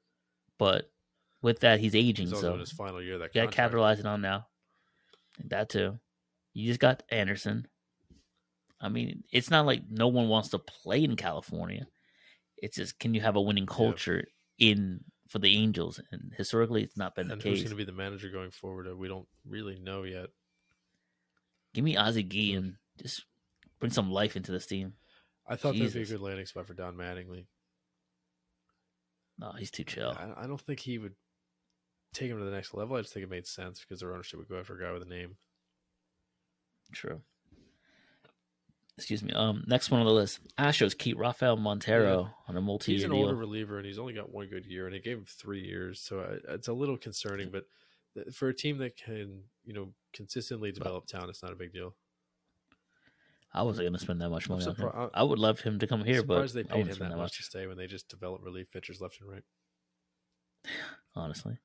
[0.57, 0.91] but
[1.41, 3.17] with that he's aging He's so in his final year.
[3.17, 4.47] That to capitalize on now.
[5.45, 5.97] That too.
[6.53, 7.67] You just got anderson.
[8.81, 11.87] I mean it's not like no one wants to play in california.
[12.57, 14.27] It's just can you have a winning culture
[14.57, 14.99] in
[15.29, 17.91] for the angels and historically it's not been And the who's going to be the
[17.91, 18.87] manager going forward?
[18.87, 20.27] Uh, We don't really know yet.
[21.73, 23.23] give me ozzie Gee and just
[23.79, 24.93] bring some life into this team
[25.47, 27.45] I thought that'd be a good landing spot for Don Mattingly.
[29.37, 31.15] no he's too chill I, I don't think he would
[32.13, 32.95] take him to the next level.
[32.95, 35.03] I just think it made sense because their ownership would go after a guy with
[35.03, 35.37] a name.
[36.91, 37.21] true
[38.99, 42.97] excuse me um next one on the list astros keep rafael montero on a multi-year
[42.97, 45.17] He's an deal older reliever, and he's only got one good year, and they gave
[45.17, 47.49] him three years, so I, it's a little concerning.
[47.49, 47.65] But
[48.33, 51.95] for a team that can, you know, consistently develop talent, it's not a big deal.
[53.53, 55.09] I wasn't going to spend that much money on him.
[55.13, 57.17] I would love him to come here, but they I paid wouldn't him spend that
[57.17, 59.43] much to stay when they just develop relief pitchers left and right.
[61.15, 61.57] honestly.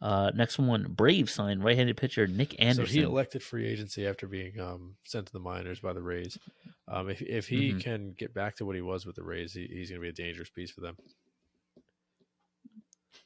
[0.00, 2.86] Uh, next one, Braves signed right-handed pitcher Nick Anderson.
[2.86, 6.38] So he elected free agency after being um, sent to the minors by the Rays.
[6.86, 7.80] Um, if if he Mhm.
[7.80, 10.08] can get back to what he was with the Rays, he, he's going to be
[10.10, 10.96] a dangerous piece for them.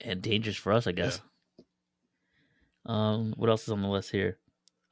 [0.01, 1.21] and dangerous for us, I guess.
[2.87, 4.39] Um, what else is on the list here?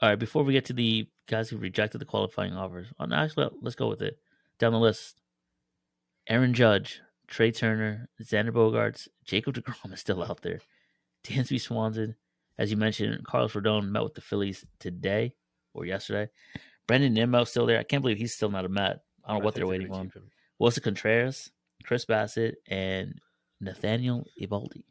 [0.01, 3.49] All right, before we get to the guys who rejected the qualifying offers, oh, actually,
[3.63, 4.19] let's go with it.
[4.59, 5.21] Down the list,
[6.29, 10.61] Aaron Judge, Trey Turner, Xander Bogaerts, Jacob deGrom is still out there.
[11.25, 12.17] Dansby Swanson,
[12.59, 15.35] as you mentioned, Carlos Rodon met with the Phillies today
[15.73, 16.31] or yesterday.
[16.87, 17.79] Brandon Nimmo still there.
[17.79, 19.01] I can't believe he's still not a Met.
[19.25, 20.07] I don't know what they're waiting on.
[20.11, 20.31] him.
[20.61, 21.51] Willson Contreras,
[21.85, 23.21] Chris Bassitt, and
[23.61, 24.85] Nathaniel Eovaldi.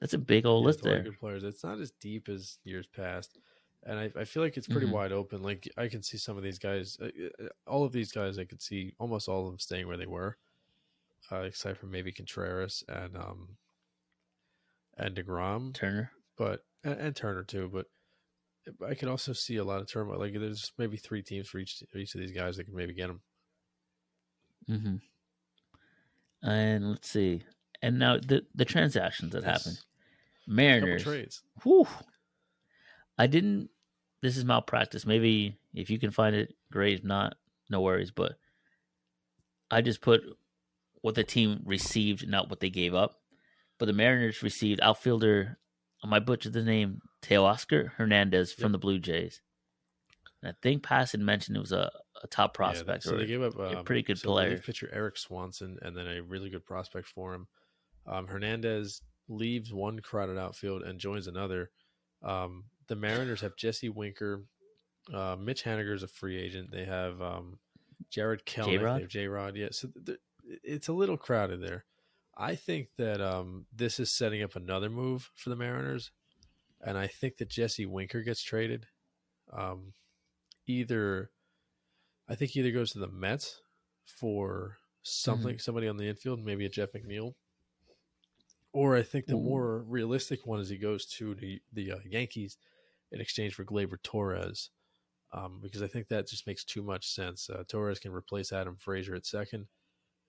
[0.00, 1.12] That's a big old Yeah, list it's a lot of there.
[1.12, 1.44] Good players.
[1.44, 3.38] It's not as deep as years past,
[3.84, 4.92] and I, I feel like it's pretty Mhm.
[4.92, 5.42] wide open.
[5.42, 7.06] Like I can see some of these guys, uh,
[7.42, 10.06] uh, all of these guys, I could see almost all of them staying where they
[10.06, 10.36] were,
[11.32, 13.56] uh, except for maybe Contreras and um
[14.98, 16.12] and deGrom, Turner.
[16.36, 17.68] but and, and Turner too.
[17.72, 17.86] But
[18.86, 20.18] I could also see a lot of turmoil.
[20.18, 23.08] Like there's maybe three teams for each each of these guys that could maybe get
[23.08, 23.20] them.
[24.66, 24.96] hmm
[26.42, 27.42] And let's see.
[27.82, 29.78] And now the the transactions that happened.
[30.46, 31.02] Mariners.
[31.02, 31.42] trades.
[31.62, 31.86] Whew.
[33.18, 33.70] I didn't.
[34.22, 35.06] This is malpractice.
[35.06, 36.98] Maybe if you can find it, great.
[36.98, 37.36] If not,
[37.70, 38.10] no worries.
[38.10, 38.32] But
[39.70, 40.22] I just put
[41.02, 43.20] what the team received, not what they gave up.
[43.78, 45.58] But the Mariners received outfielder.
[46.02, 47.00] I might butcher the name.
[47.22, 48.72] Teoscar Hernandez from Yep.
[48.72, 49.40] the Blue Jays.
[50.42, 51.90] And I think Passan mentioned it was a,
[52.22, 53.02] a top Yeah, prospect.
[53.04, 54.58] so they gave up a um, pretty good so player.
[54.58, 57.48] pitcher Eric Swanson, and then a really good prospect for him.
[58.06, 61.70] Um, Hernandez leaves one crowded outfield and joins another.
[62.22, 64.44] Um, the Mariners have Jesse Winker,
[65.12, 66.70] uh, Mitch Haniger is a free agent.
[66.70, 67.58] They have um,
[68.10, 68.96] Jarred Kelenic, J-Rod?
[68.96, 69.56] they have J Rod.
[69.56, 69.88] Yeah, so
[70.64, 71.84] it's a little crowded there.
[72.36, 76.12] I think that um, this is setting up another move for the Mariners,
[76.80, 78.86] and I think that Jesse Winker gets traded.
[79.52, 79.92] Um,
[80.66, 81.30] either,
[82.28, 83.60] I think either goes to the Mets
[84.04, 87.34] for something, somebody on the infield, maybe a Jeff McNeil,
[88.72, 89.42] or I think the Ooh.
[89.42, 92.58] more realistic one is he goes to the the uh, Yankees
[93.10, 94.70] in exchange for Gleyber Torres,
[95.32, 97.48] um, because I think that just makes too much sense.
[97.50, 99.66] Uh, Torres can replace Adam Frazier at second,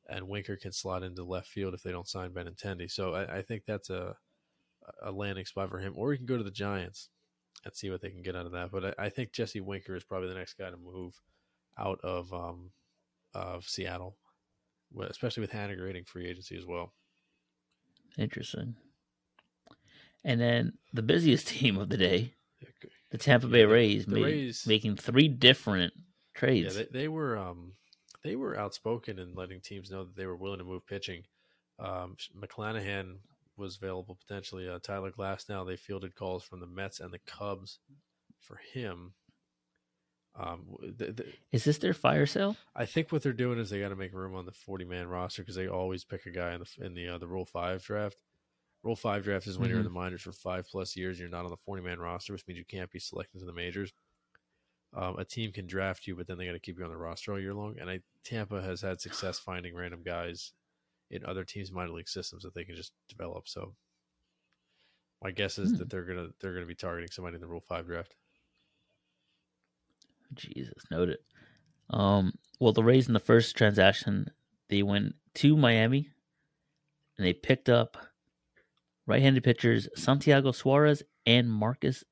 [0.08, 2.90] and Winker can slot into left field if they don't sign Benintendi.
[2.90, 4.16] So I, I think that's a
[5.04, 7.10] a landing spot for him, or he can go to the Giants
[7.66, 8.72] and see what they can get out of that.
[8.72, 11.14] But I, I think Jesse Winker is probably the next guy to move
[11.78, 12.72] out of um,
[13.34, 14.18] of Seattle,
[15.10, 16.94] especially with Haniger hitting free agency as well.
[18.18, 18.76] Interesting.
[20.24, 22.34] And then the busiest team of the day,
[23.12, 25.94] the Tampa Bay Rays, the, the made, Rays making three different
[26.34, 26.76] trades.
[26.76, 27.74] Yeah, they, they were um,
[28.24, 31.24] they were outspoken in letting teams know that they were willing to move pitching.
[31.80, 33.16] Um, McClanahan
[33.60, 34.68] was available potentially.
[34.68, 37.80] Uh, Tyler Glasnow, they fielded calls from the Mets and the Cubs
[38.40, 39.14] for him.
[40.40, 42.56] Um, the, the, is this their fire sale?
[42.76, 45.08] I think what they're doing is they got to make room on the forty man
[45.08, 47.84] roster because they always pick a guy in the in the uh, the Rule Five
[47.84, 48.18] draft.
[48.84, 49.72] Rule Five draft is when mm-hmm.
[49.72, 49.94] you're in mm-hmm.
[49.94, 51.18] the minors for five plus years.
[51.18, 53.46] And You're not on the forty man roster, which means you can't be selected to
[53.46, 53.92] the majors.
[54.96, 56.98] Um, a team can draft you, but then they got to keep you on the
[56.98, 57.76] roster all year long.
[57.80, 60.54] And I Tampa has had success finding random guys
[61.12, 63.48] in other teams' minor league systems that they can just develop.
[63.48, 63.74] So
[65.24, 65.78] my guess is hmm.
[65.78, 68.16] that they're gonna they're gonna be targeting somebody in the Rule Five draft.
[70.34, 71.18] Jesus, noted.
[71.90, 74.30] Um, well, the Rays in the first transaction,
[74.70, 76.10] they went to Miami,
[77.18, 77.98] and they picked up
[79.08, 82.04] right-handed pitchers Santiago Suarez and Marcus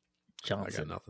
[0.43, 0.85] Johnson.
[0.85, 1.03] I got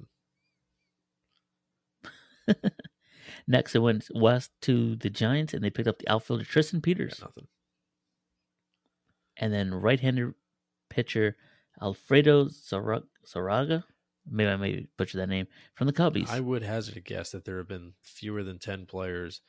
[2.54, 2.72] nothing.
[3.48, 7.22] Next, it went west to the Giants, and they picked up the outfielder Tristan Peters.
[7.22, 7.48] nothing
[9.40, 10.34] and then right-handed
[10.90, 11.36] pitcher
[11.82, 13.84] Alfredo Zarraga.
[14.30, 16.30] Maybe I may butcher that name from the Cubbies.
[16.30, 19.42] I would hazard a guess that there have been fewer than ten players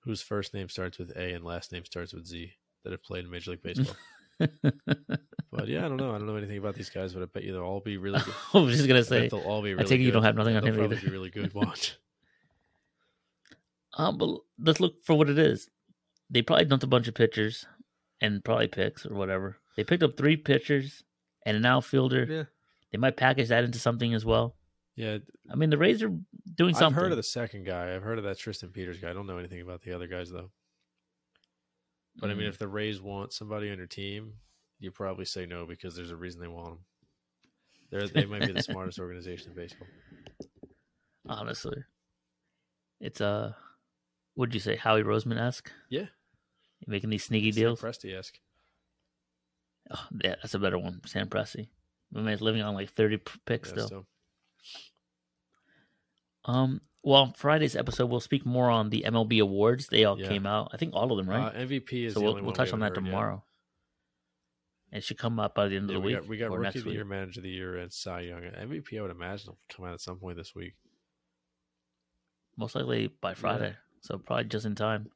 [0.00, 2.52] whose first name starts with A and last name starts with Z
[2.84, 3.96] that have played in Major League Baseball.
[4.38, 6.14] but yeah, I don't know.
[6.14, 8.20] I don't know anything about these guys, but I bet you they'll all be really
[8.20, 8.34] good.
[8.54, 9.72] I was just gonna say they'll all be.
[9.72, 10.04] Really I take good.
[10.04, 10.96] you don't have nothing yeah, on him either.
[10.96, 11.54] Be really good.
[11.54, 11.96] Watch.
[13.96, 14.28] um, but
[14.58, 15.68] let's look for what it is.
[16.28, 17.66] They probably dumped a bunch of pitchers
[18.20, 19.56] and probably picks or whatever.
[19.76, 21.02] They picked up three pitchers
[21.44, 22.26] and an outfielder.
[22.28, 22.42] Yeah.
[22.92, 24.56] They might package that into something as well.
[24.94, 25.18] Yeah.
[25.50, 26.12] I mean, the Rays are
[26.54, 26.96] doing something.
[26.96, 27.94] I've heard of the second guy.
[27.94, 29.10] I've heard of that Tristan Peters guy.
[29.10, 30.50] I don't know anything about the other guys though.
[32.16, 32.32] But mm.
[32.32, 32.50] I mean, mm.
[32.50, 34.34] if the Rays want somebody on your team,
[34.78, 36.78] you probably say no because there's a reason they want them.
[37.90, 39.88] They're, they might be the smartest organization in baseball.
[41.28, 41.78] Honestly,
[43.00, 43.52] it's a uh,
[44.36, 45.72] would you say Howie Roseman esque?
[45.90, 46.06] Yeah,
[46.86, 47.80] making these sneaky deals.
[47.80, 48.38] Presti esque.
[49.90, 51.00] Oh, yeah, that's a better one.
[51.06, 51.68] Sam Presti.
[52.12, 53.86] My man's living on like thirty picks yeah, still.
[53.86, 54.06] still.
[56.44, 56.80] Um.
[57.02, 59.86] Well, Friday's episode, we'll speak more on the MLB awards.
[59.86, 60.26] They all yeah.
[60.26, 60.70] came out.
[60.72, 61.54] I think all of them, right?
[61.54, 62.14] Uh, MVP is.
[62.14, 63.44] So we'll, we'll touch on that tomorrow.
[64.92, 66.22] It should come up by the end yeah, of the we week.
[66.22, 68.40] Got, we got Rookie of the Year, Manager of the Year, and Cy Young.
[68.40, 70.74] MVP, I would imagine, will come out at some point this week.
[72.56, 73.74] Most likely by Friday.
[74.00, 75.10] So probably just in time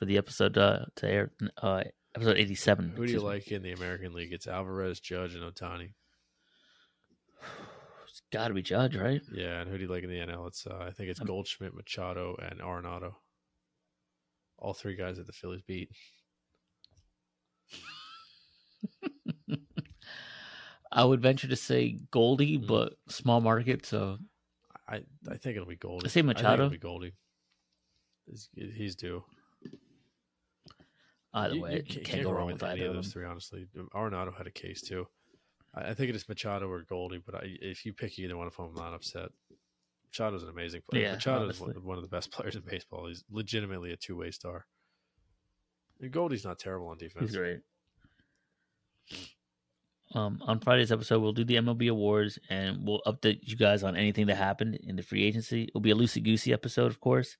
[0.00, 1.30] for the episode uh, to air.
[1.62, 1.82] Uh,
[2.16, 2.94] episode eighty-seven.
[2.96, 4.32] Who do you like in the American League?
[4.32, 5.92] It's Alvarez, Judge, and Ohtani.
[8.08, 9.22] It's got to be Judge, right?
[9.32, 10.48] Yeah, and who do you like in the NL?
[10.48, 13.14] It's uh, I think it's Goldschmidt, Machado, and Arenado.
[14.58, 15.90] All three guys that the Phillies beat.
[20.90, 22.66] I would venture to say Goldie, mm.
[22.66, 24.18] but small market, so
[24.88, 26.06] I I think it'll be Goldie.
[26.06, 26.48] I say Machado.
[26.48, 27.12] I think it'll be Goldie.
[28.26, 29.22] He's, he's due.
[31.32, 33.24] Either you, way, you can't, can't, go wrong with any of those three.
[33.24, 35.06] Honestly, Arenado had a case too.
[35.74, 38.46] I, I think it is Machado or Goldie, but I, if you pick either one
[38.46, 39.28] of them, I'm not upset.
[40.10, 41.02] Machado's an amazing player.
[41.02, 43.06] Yeah, Machado is one, one, of the best players in baseball.
[43.06, 44.66] He's legitimately a two way star.
[46.00, 47.30] And Goldie's not terrible on defense.
[47.30, 47.60] He's great.
[50.12, 53.96] Um, on Friday's episode, we'll do the MLB awards and we'll update you guys on
[53.96, 55.64] anything that happened in the free agency.
[55.64, 57.36] It'll be a loosey goosey episode, of course.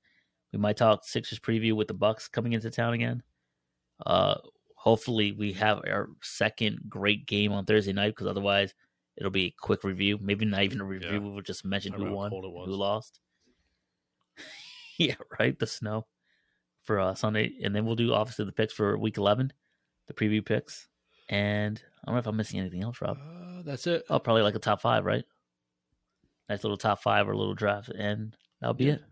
[0.53, 3.23] We might talk Sixers preview with the Bucks coming into town again.
[4.07, 4.37] Uh,
[4.75, 8.75] hopefully, we have our second great game on Thursday night because otherwise,
[9.17, 10.19] it'll be a quick review.
[10.21, 11.13] Maybe not even a review.
[11.13, 11.19] Yeah.
[11.19, 13.21] We'll just mention who won, who lost.
[14.99, 15.59] yeah, right.
[15.59, 16.07] The snow
[16.85, 19.53] for uh, Sunday, and then we'll do obviously the picks for Week 11,
[20.07, 20.89] the preview picks,
[21.29, 23.19] and I don't know if I'm missing anything else, Rob.
[23.19, 24.05] Uh, that's it.
[24.11, 25.25] Oh, probably like a top five, right?
[26.49, 28.95] Nice little top five or little draft, and that'll be yeah.
[28.95, 29.03] it.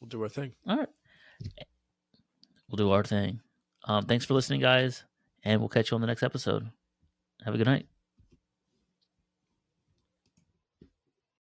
[0.00, 0.52] We'll do our thing.
[0.66, 0.88] All right.
[2.68, 3.40] We'll do our thing.
[3.88, 5.04] Um, thanks for listening, guys,
[5.42, 6.68] and we'll catch you on the next episode.
[7.44, 7.86] Have a good night.